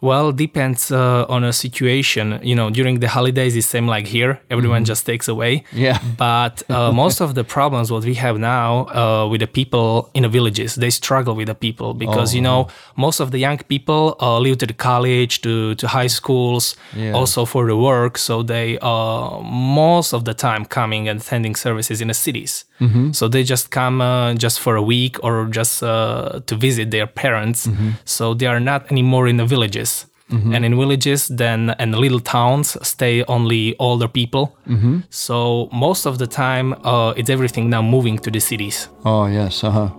Well, 0.00 0.30
depends 0.30 0.92
uh, 0.92 1.26
on 1.28 1.42
a 1.42 1.52
situation. 1.52 2.38
You 2.42 2.54
know, 2.54 2.70
during 2.70 3.00
the 3.00 3.08
holidays, 3.08 3.56
it's 3.56 3.66
same 3.66 3.88
like 3.88 4.06
here. 4.06 4.40
Everyone 4.48 4.78
mm-hmm. 4.78 4.84
just 4.84 5.06
takes 5.06 5.26
away. 5.26 5.64
Yeah. 5.72 5.98
But 6.16 6.62
uh, 6.70 6.92
most 7.04 7.20
of 7.20 7.34
the 7.34 7.42
problems 7.42 7.90
what 7.90 8.04
we 8.04 8.14
have 8.14 8.38
now 8.38 8.86
uh, 8.94 9.28
with 9.28 9.40
the 9.40 9.48
people 9.48 10.10
in 10.14 10.22
the 10.22 10.28
villages, 10.28 10.76
they 10.76 10.90
struggle 10.90 11.34
with 11.34 11.48
the 11.48 11.54
people 11.54 11.94
because 11.94 12.32
oh, 12.32 12.36
you 12.36 12.42
know 12.42 12.68
most 12.96 13.18
of 13.20 13.32
the 13.32 13.38
young 13.38 13.58
people 13.58 14.16
uh, 14.20 14.38
leave 14.38 14.58
to 14.58 14.66
the 14.66 14.72
college, 14.72 15.40
to 15.42 15.74
to 15.76 15.88
high 15.88 16.06
schools, 16.06 16.76
yeah. 16.94 17.12
also 17.12 17.44
for 17.44 17.66
the 17.66 17.76
work. 17.76 18.18
So 18.18 18.42
they 18.42 18.78
uh, 18.80 19.40
most 19.40 20.12
of 20.12 20.24
the 20.24 20.34
time 20.34 20.64
coming 20.64 21.08
and 21.08 21.20
attending 21.20 21.56
services 21.56 22.00
in 22.00 22.08
the 22.08 22.14
cities. 22.14 22.64
Mm-hmm. 22.80 23.12
So 23.12 23.28
they 23.28 23.42
just 23.42 23.70
come 23.70 24.00
uh, 24.00 24.34
just 24.34 24.60
for 24.60 24.76
a 24.76 24.82
week 24.82 25.22
or 25.22 25.46
just 25.46 25.82
uh, 25.82 26.40
to 26.46 26.54
visit 26.56 26.90
their 26.90 27.06
parents. 27.06 27.66
Mm-hmm. 27.66 27.90
So 28.04 28.34
they 28.34 28.46
are 28.46 28.60
not 28.60 28.90
anymore 28.90 29.28
in 29.28 29.36
the 29.36 29.46
villages. 29.46 30.06
Mm-hmm. 30.30 30.54
And 30.54 30.64
in 30.64 30.76
villages, 30.76 31.28
then 31.28 31.70
and 31.78 31.94
little 31.94 32.20
towns 32.20 32.76
stay 32.86 33.24
only 33.24 33.74
older 33.78 34.08
people. 34.08 34.56
Mm-hmm. 34.66 35.00
So 35.08 35.70
most 35.72 36.04
of 36.04 36.18
the 36.18 36.26
time, 36.26 36.74
uh, 36.84 37.14
it's 37.16 37.30
everything 37.30 37.70
now 37.70 37.80
moving 37.80 38.18
to 38.18 38.30
the 38.30 38.40
cities. 38.40 38.88
Oh 39.06 39.26
yes, 39.26 39.64
uh 39.64 39.70
huh. 39.70 39.90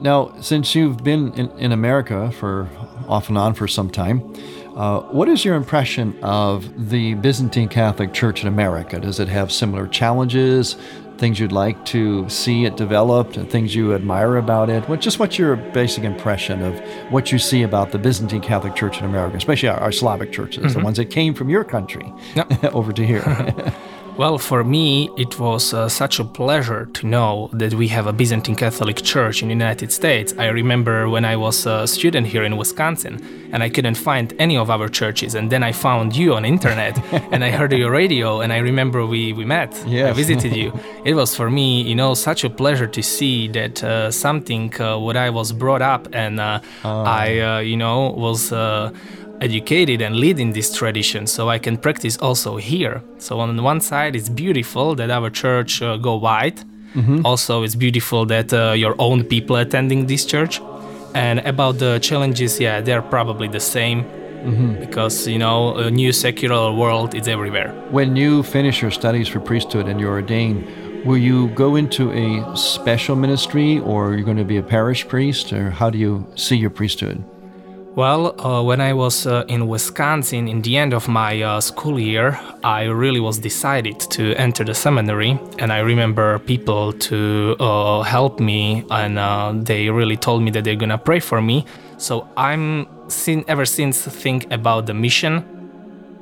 Now, 0.00 0.32
since 0.40 0.74
you've 0.74 1.04
been 1.04 1.34
in, 1.34 1.50
in 1.58 1.72
America 1.72 2.32
for 2.32 2.68
off 3.06 3.28
and 3.28 3.36
on 3.36 3.52
for 3.52 3.68
some 3.68 3.90
time, 3.90 4.34
uh, 4.76 5.00
what 5.12 5.28
is 5.28 5.44
your 5.44 5.56
impression 5.56 6.18
of 6.22 6.88
the 6.88 7.12
Byzantine 7.14 7.68
Catholic 7.68 8.14
Church 8.14 8.40
in 8.40 8.48
America? 8.48 8.98
Does 8.98 9.20
it 9.20 9.28
have 9.28 9.52
similar 9.52 9.86
challenges? 9.86 10.76
Things 11.20 11.38
you'd 11.38 11.52
like 11.52 11.84
to 11.84 12.28
see 12.28 12.64
it 12.64 12.76
developed 12.76 13.36
and 13.36 13.48
things 13.48 13.74
you 13.74 13.94
admire 13.94 14.36
about 14.36 14.70
it? 14.70 14.88
What, 14.88 15.00
just 15.00 15.18
what's 15.18 15.38
your 15.38 15.54
basic 15.54 16.02
impression 16.02 16.62
of 16.62 16.80
what 17.12 17.30
you 17.30 17.38
see 17.38 17.62
about 17.62 17.92
the 17.92 17.98
Byzantine 17.98 18.40
Catholic 18.40 18.74
Church 18.74 18.98
in 18.98 19.04
America, 19.04 19.36
especially 19.36 19.68
our, 19.68 19.78
our 19.78 19.92
Slavic 19.92 20.32
churches, 20.32 20.64
mm-hmm. 20.64 20.78
the 20.78 20.84
ones 20.84 20.96
that 20.96 21.10
came 21.10 21.34
from 21.34 21.50
your 21.50 21.62
country 21.62 22.12
yep. 22.34 22.64
over 22.74 22.92
to 22.92 23.06
here? 23.06 23.22
Well, 24.20 24.36
for 24.36 24.62
me, 24.62 25.08
it 25.16 25.38
was 25.40 25.72
uh, 25.72 25.88
such 25.88 26.20
a 26.20 26.24
pleasure 26.26 26.84
to 26.92 27.06
know 27.06 27.48
that 27.54 27.72
we 27.72 27.88
have 27.88 28.06
a 28.06 28.12
Byzantine 28.12 28.54
Catholic 28.54 28.96
Church 28.96 29.40
in 29.40 29.48
the 29.48 29.54
United 29.54 29.90
States. 29.90 30.34
I 30.36 30.48
remember 30.48 31.08
when 31.08 31.24
I 31.24 31.36
was 31.36 31.64
a 31.64 31.86
student 31.86 32.26
here 32.26 32.44
in 32.44 32.58
Wisconsin, 32.58 33.18
and 33.50 33.62
I 33.62 33.70
couldn't 33.70 33.94
find 33.94 34.34
any 34.38 34.58
of 34.58 34.68
our 34.68 34.88
churches, 34.88 35.34
and 35.34 35.50
then 35.50 35.62
I 35.62 35.72
found 35.72 36.14
you 36.14 36.34
on 36.34 36.44
internet, 36.44 36.98
and 37.32 37.42
I 37.42 37.50
heard 37.50 37.72
your 37.72 37.92
radio, 37.92 38.42
and 38.42 38.52
I 38.52 38.58
remember 38.58 39.06
we 39.06 39.32
we 39.32 39.46
met. 39.46 39.72
Yes. 39.86 40.10
I 40.10 40.12
visited 40.12 40.54
you. 40.54 40.70
It 41.10 41.14
was 41.14 41.34
for 41.34 41.48
me, 41.48 41.80
you 41.80 41.94
know, 41.94 42.12
such 42.12 42.44
a 42.44 42.50
pleasure 42.50 42.86
to 42.86 43.02
see 43.02 43.48
that 43.48 43.82
uh, 43.82 44.10
something 44.10 44.78
uh, 44.78 44.98
what 44.98 45.16
I 45.16 45.30
was 45.30 45.50
brought 45.50 45.80
up, 45.80 46.08
and 46.12 46.38
uh, 46.38 46.60
I, 46.84 47.40
uh, 47.40 47.60
you 47.60 47.78
know, 47.78 48.10
was 48.10 48.52
uh, 48.52 48.90
educated 49.40 50.02
and 50.02 50.16
leading 50.16 50.52
this 50.52 50.74
tradition 50.76 51.26
so 51.26 51.48
i 51.48 51.58
can 51.58 51.76
practice 51.76 52.16
also 52.18 52.56
here. 52.56 53.02
So 53.18 53.40
on 53.40 53.62
one 53.62 53.80
side 53.80 54.14
it's 54.16 54.28
beautiful 54.28 54.94
that 54.96 55.10
our 55.10 55.30
church 55.30 55.82
uh, 55.82 55.96
go 55.96 56.16
wide 56.16 56.60
also 57.24 57.62
it's 57.62 57.74
beautiful 57.74 58.26
that 58.26 58.52
uh, 58.52 58.72
your 58.72 58.94
own 58.98 59.24
people 59.24 59.56
attending 59.56 60.06
this 60.06 60.24
church. 60.24 60.60
And 61.14 61.40
about 61.40 61.78
the 61.78 61.98
challenges 62.00 62.60
yeah 62.60 62.80
they're 62.80 63.02
probably 63.02 63.48
the 63.48 63.60
same. 63.60 64.04
Because 64.80 65.28
you 65.28 65.38
know 65.38 65.76
a 65.76 65.90
new 65.90 66.12
secular 66.12 66.72
world 66.72 67.14
is 67.14 67.28
everywhere. 67.28 67.72
When 67.90 68.16
you 68.16 68.42
finish 68.42 68.80
your 68.80 68.90
studies 68.90 69.28
for 69.28 69.38
priesthood 69.38 69.86
and 69.86 70.00
you're 70.00 70.12
ordained, 70.12 70.64
will 71.04 71.18
you 71.18 71.48
go 71.48 71.76
into 71.76 72.10
a 72.10 72.56
special 72.56 73.16
ministry 73.16 73.80
or 73.80 74.08
are 74.08 74.16
you 74.16 74.24
going 74.24 74.38
to 74.38 74.44
be 74.44 74.56
a 74.56 74.62
parish 74.62 75.06
priest 75.06 75.52
or 75.52 75.70
how 75.70 75.90
do 75.90 75.98
you 75.98 76.26
see 76.36 76.56
your 76.56 76.70
priesthood? 76.70 77.22
Well, 77.96 78.40
uh, 78.40 78.62
when 78.62 78.80
I 78.80 78.92
was 78.92 79.26
uh, 79.26 79.44
in 79.48 79.66
Wisconsin, 79.66 80.46
in 80.46 80.62
the 80.62 80.76
end 80.76 80.94
of 80.94 81.08
my 81.08 81.42
uh, 81.42 81.60
school 81.60 81.98
year, 81.98 82.38
I 82.62 82.84
really 82.84 83.18
was 83.18 83.38
decided 83.38 83.98
to 84.10 84.32
enter 84.36 84.62
the 84.62 84.74
seminary, 84.74 85.38
and 85.58 85.72
I 85.72 85.80
remember 85.80 86.38
people 86.38 86.92
to 86.92 87.56
uh, 87.58 88.02
help 88.02 88.38
me, 88.38 88.84
and 88.90 89.18
uh, 89.18 89.52
they 89.56 89.90
really 89.90 90.16
told 90.16 90.42
me 90.42 90.52
that 90.52 90.62
they're 90.62 90.76
gonna 90.76 90.98
pray 90.98 91.18
for 91.18 91.42
me. 91.42 91.66
So 91.98 92.28
I'm 92.36 92.86
sin- 93.10 93.44
ever 93.48 93.64
since 93.64 94.00
think 94.02 94.50
about 94.52 94.86
the 94.86 94.94
mission 94.94 95.44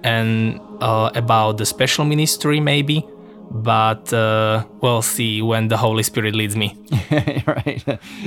and 0.02 0.60
uh, 0.80 1.10
about 1.14 1.58
the 1.58 1.66
special 1.66 2.06
ministry 2.06 2.60
maybe, 2.60 3.06
but 3.50 4.12
uh, 4.12 4.64
we'll 4.80 5.02
see 5.02 5.40
when 5.42 5.68
the 5.68 5.76
Holy 5.76 6.02
Spirit 6.02 6.34
leads 6.34 6.54
me. 6.56 6.76
right. 7.46 7.82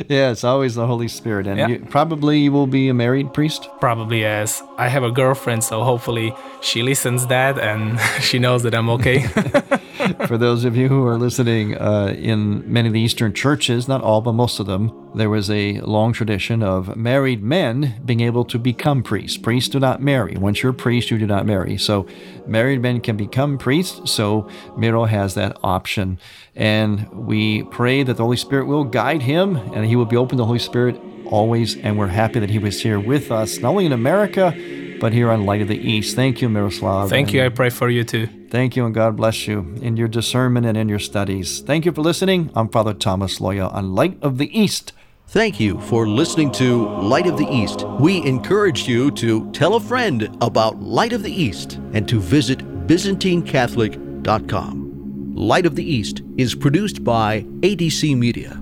Yeah, 0.10 0.32
it's 0.32 0.44
always 0.44 0.76
the 0.76 0.88
Holy 0.88 1.08
Spirit. 1.08 1.48
And 1.48 1.58
Yeah. 1.58 1.68
you, 1.68 1.80
probably 1.90 2.40
you 2.40 2.52
will 2.52 2.68
be 2.68 2.90
a 2.90 2.94
married 2.94 3.34
priest. 3.34 3.70
Probably 3.80 4.22
yes. 4.22 4.62
I 4.78 4.88
have 4.90 5.04
a 5.04 5.12
girlfriend, 5.12 5.64
so 5.64 5.84
hopefully 5.84 6.34
she 6.62 6.82
listens 6.84 7.28
that 7.28 7.60
and 7.60 8.00
she 8.22 8.40
knows 8.40 8.64
that 8.64 8.74
I'm 8.74 8.90
okay. 8.90 9.26
For 10.28 10.38
those 10.38 10.66
of 10.66 10.76
you 10.76 10.88
who 10.88 11.06
are 11.06 11.18
listening, 11.18 11.78
uh, 11.78 12.16
in 12.18 12.72
many 12.72 12.88
of 12.88 12.94
the 12.94 13.00
Eastern 13.00 13.34
churches, 13.34 13.88
not 13.88 14.02
all, 14.02 14.22
but 14.22 14.34
most 14.34 14.60
of 14.60 14.66
them, 14.66 15.12
there 15.16 15.30
was 15.30 15.50
a 15.50 15.80
long 15.82 16.14
tradition 16.14 16.64
of 16.64 16.96
married 16.96 17.44
men 17.44 18.02
being 18.06 18.22
able 18.22 18.46
to 18.46 18.58
become 18.58 19.04
priests. 19.04 19.38
Priests 19.38 19.70
do 19.70 19.80
not 19.80 20.02
marry. 20.02 20.36
Once 20.38 20.64
you're 20.64 20.72
a 20.72 20.76
priest, 20.76 21.12
you 21.12 21.18
do 21.18 21.28
not 21.28 21.46
marry. 21.46 21.78
So 21.78 22.08
married 22.48 22.82
men 22.82 23.02
can 23.02 23.18
become 23.18 23.58
priests. 23.58 24.12
So 24.12 24.50
Miro 24.76 25.06
has 25.06 25.36
that 25.36 25.58
option. 25.64 26.20
And 26.56 27.08
we 27.10 27.64
pray 27.64 28.04
that 28.04 28.18
the 28.18 28.24
Holy 28.24 28.38
Spirit 28.38 28.66
will 28.66 28.84
guide 28.84 29.22
him 29.22 29.56
and 29.56 29.86
he 29.86 29.96
will 29.96 30.06
be 30.06 30.18
open 30.18 30.38
to 30.38 30.42
the 30.42 30.46
Holy 30.46 30.60
Spirit 30.60 31.00
always. 31.26 31.78
And 31.78 31.98
we're 31.98 32.08
happy 32.08 32.40
that 32.40 32.50
he 32.50 32.60
was 32.60 32.82
here 32.82 33.00
with 33.00 33.32
us, 33.32 33.60
not 33.60 33.70
only 33.70 33.86
in 33.86 33.94
America, 33.94 34.54
but 35.00 35.14
here 35.14 35.30
on 35.30 35.46
Light 35.46 35.62
of 35.62 35.68
the 35.68 35.78
East. 35.78 36.16
Thank 36.16 36.42
you, 36.42 36.50
Miroslav. 36.50 37.10
Thank 37.10 37.34
you. 37.34 37.44
I 37.44 37.50
pray 37.50 37.70
for 37.70 37.90
you 37.90 38.04
too. 38.04 38.41
Thank 38.52 38.76
you 38.76 38.86
and 38.86 38.94
God 38.94 39.16
bless 39.16 39.48
you 39.48 39.60
in 39.82 39.96
your 39.96 40.10
discernment 40.10 40.66
and 40.66 40.78
in 40.78 40.90
your 40.90 41.00
studies. 41.00 41.62
Thank 41.62 41.86
you 41.86 41.94
for 41.94 42.02
listening. 42.02 42.52
I'm 42.54 42.68
Father 42.68 42.94
Thomas 42.94 43.40
Loya 43.40 43.74
on 43.74 43.96
Light 43.96 44.18
of 44.22 44.40
the 44.40 44.60
East. 44.60 44.92
Thank 45.28 45.62
you 45.62 45.80
for 45.80 46.06
listening 46.06 46.52
to 46.54 46.86
Light 47.00 47.28
of 47.28 47.38
the 47.38 47.48
East. 47.48 47.88
We 48.02 48.22
encourage 48.26 48.90
you 48.90 49.10
to 49.12 49.50
tell 49.54 49.76
a 49.76 49.80
friend 49.80 50.38
about 50.42 50.82
Light 50.82 51.14
of 51.14 51.24
the 51.24 51.32
East 51.32 51.76
and 51.94 52.06
to 52.10 52.20
visit 52.20 52.60
ByzantineCatholic.com. 52.88 55.34
Light 55.34 55.66
of 55.66 55.78
the 55.78 55.90
East 55.90 56.22
is 56.36 56.54
produced 56.54 57.06
by 57.06 57.44
ADC 57.62 58.18
Media. 58.18 58.62